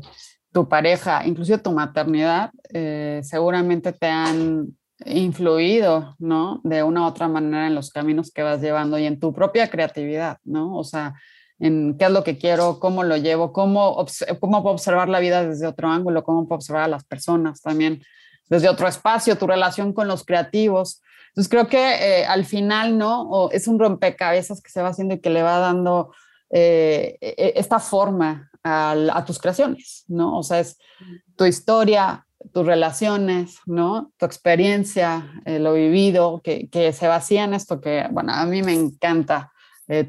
[0.53, 4.67] tu pareja, incluso tu maternidad, eh, seguramente te han
[5.05, 6.61] influido, ¿no?
[6.63, 9.69] De una u otra manera en los caminos que vas llevando y en tu propia
[9.69, 10.77] creatividad, ¿no?
[10.77, 11.15] O sea,
[11.59, 14.05] en qué es lo que quiero, cómo lo llevo, cómo,
[14.39, 18.01] cómo puedo observar la vida desde otro ángulo, cómo puedo observar a las personas también
[18.49, 21.01] desde otro espacio, tu relación con los creativos.
[21.39, 23.49] Entonces creo que eh, al final, ¿no?
[23.51, 26.11] es un rompecabezas que se va haciendo y que le va dando
[26.49, 30.37] eh, e, e, esta forma a, tus creaciones, ¿no?
[30.37, 30.77] O sea, es
[31.37, 34.11] tu historia, tus relaciones, ¿no?
[34.17, 38.73] Tu experiencia, eh, lo vivido, que, se vacía en esto que, bueno, a mí me
[38.73, 39.53] encanta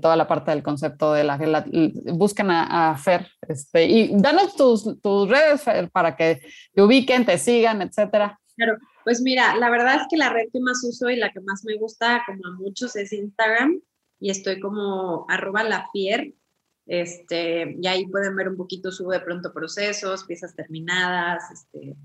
[0.03, 1.64] toda la parte del concepto de la, la
[2.12, 5.62] buscan a, Fer este, y danos tus, tus redes
[5.93, 6.43] para que
[6.74, 8.41] te ubiquen, te sigan, etcétera.
[8.61, 11.41] Claro, pues mira, la verdad es que la red que más uso y la que
[11.41, 13.81] más me gusta, como a muchos, es Instagram
[14.19, 15.87] y estoy como arroba la
[16.85, 21.97] este, y ahí pueden ver un poquito, subo de pronto procesos, piezas terminadas, este,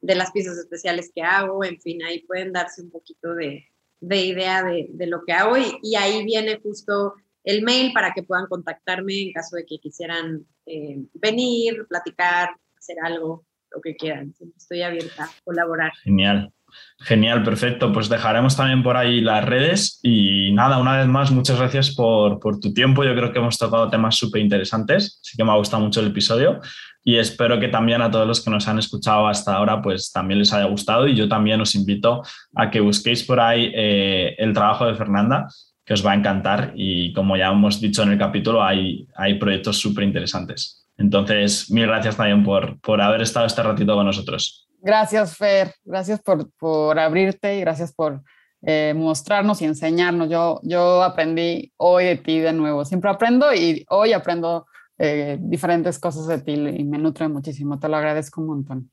[0.00, 3.66] de las piezas especiales que hago, en fin, ahí pueden darse un poquito de,
[4.00, 8.24] de idea de, de lo que hago y, ahí viene justo el mail para que
[8.24, 13.44] puedan contactarme en caso de que quisieran eh, venir, platicar, hacer algo,
[13.74, 14.34] lo que quieran.
[14.56, 15.92] Estoy abierta a colaborar.
[16.02, 16.52] Genial.
[17.00, 17.92] Genial, perfecto.
[17.92, 22.38] Pues dejaremos también por ahí las redes y nada, una vez más, muchas gracias por,
[22.38, 23.04] por tu tiempo.
[23.04, 26.08] Yo creo que hemos tocado temas súper interesantes, sí que me ha gustado mucho el
[26.08, 26.60] episodio
[27.02, 30.38] y espero que también a todos los que nos han escuchado hasta ahora, pues también
[30.38, 32.22] les haya gustado y yo también os invito
[32.54, 35.48] a que busquéis por ahí eh, el trabajo de Fernanda,
[35.84, 39.38] que os va a encantar y como ya hemos dicho en el capítulo, hay, hay
[39.38, 40.79] proyectos súper interesantes.
[41.00, 44.68] Entonces, mil gracias también por, por haber estado este ratito con nosotros.
[44.82, 45.72] Gracias, Fer.
[45.82, 48.22] Gracias por, por abrirte y gracias por
[48.62, 50.28] eh, mostrarnos y enseñarnos.
[50.28, 52.84] Yo, yo aprendí hoy de ti de nuevo.
[52.84, 54.66] Siempre aprendo y hoy aprendo
[54.98, 57.78] eh, diferentes cosas de ti y me nutre muchísimo.
[57.78, 58.90] Te lo agradezco un montón.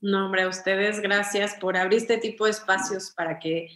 [0.00, 3.68] No, hombre, a ustedes gracias por abrir este tipo de espacios para que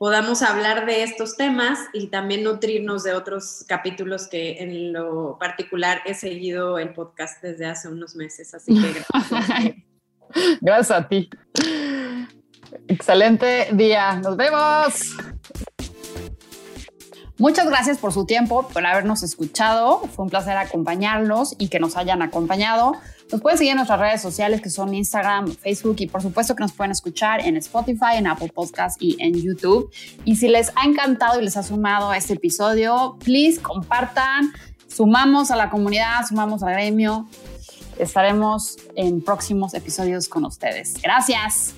[0.00, 6.00] podamos hablar de estos temas y también nutrirnos de otros capítulos que en lo particular
[6.06, 8.54] he seguido el podcast desde hace unos meses.
[8.54, 9.74] Así que gracias.
[10.62, 11.28] gracias a ti.
[12.88, 14.14] Excelente día.
[14.14, 15.18] Nos vemos.
[17.36, 19.98] Muchas gracias por su tiempo, por habernos escuchado.
[20.14, 22.94] Fue un placer acompañarlos y que nos hayan acompañado.
[23.30, 26.62] Nos pueden seguir en nuestras redes sociales que son Instagram, Facebook y por supuesto que
[26.62, 29.90] nos pueden escuchar en Spotify, en Apple Podcasts y en YouTube.
[30.24, 34.52] Y si les ha encantado y les ha sumado este episodio, please compartan,
[34.88, 37.28] sumamos a la comunidad, sumamos al gremio.
[37.98, 40.94] Estaremos en próximos episodios con ustedes.
[41.00, 41.74] Gracias.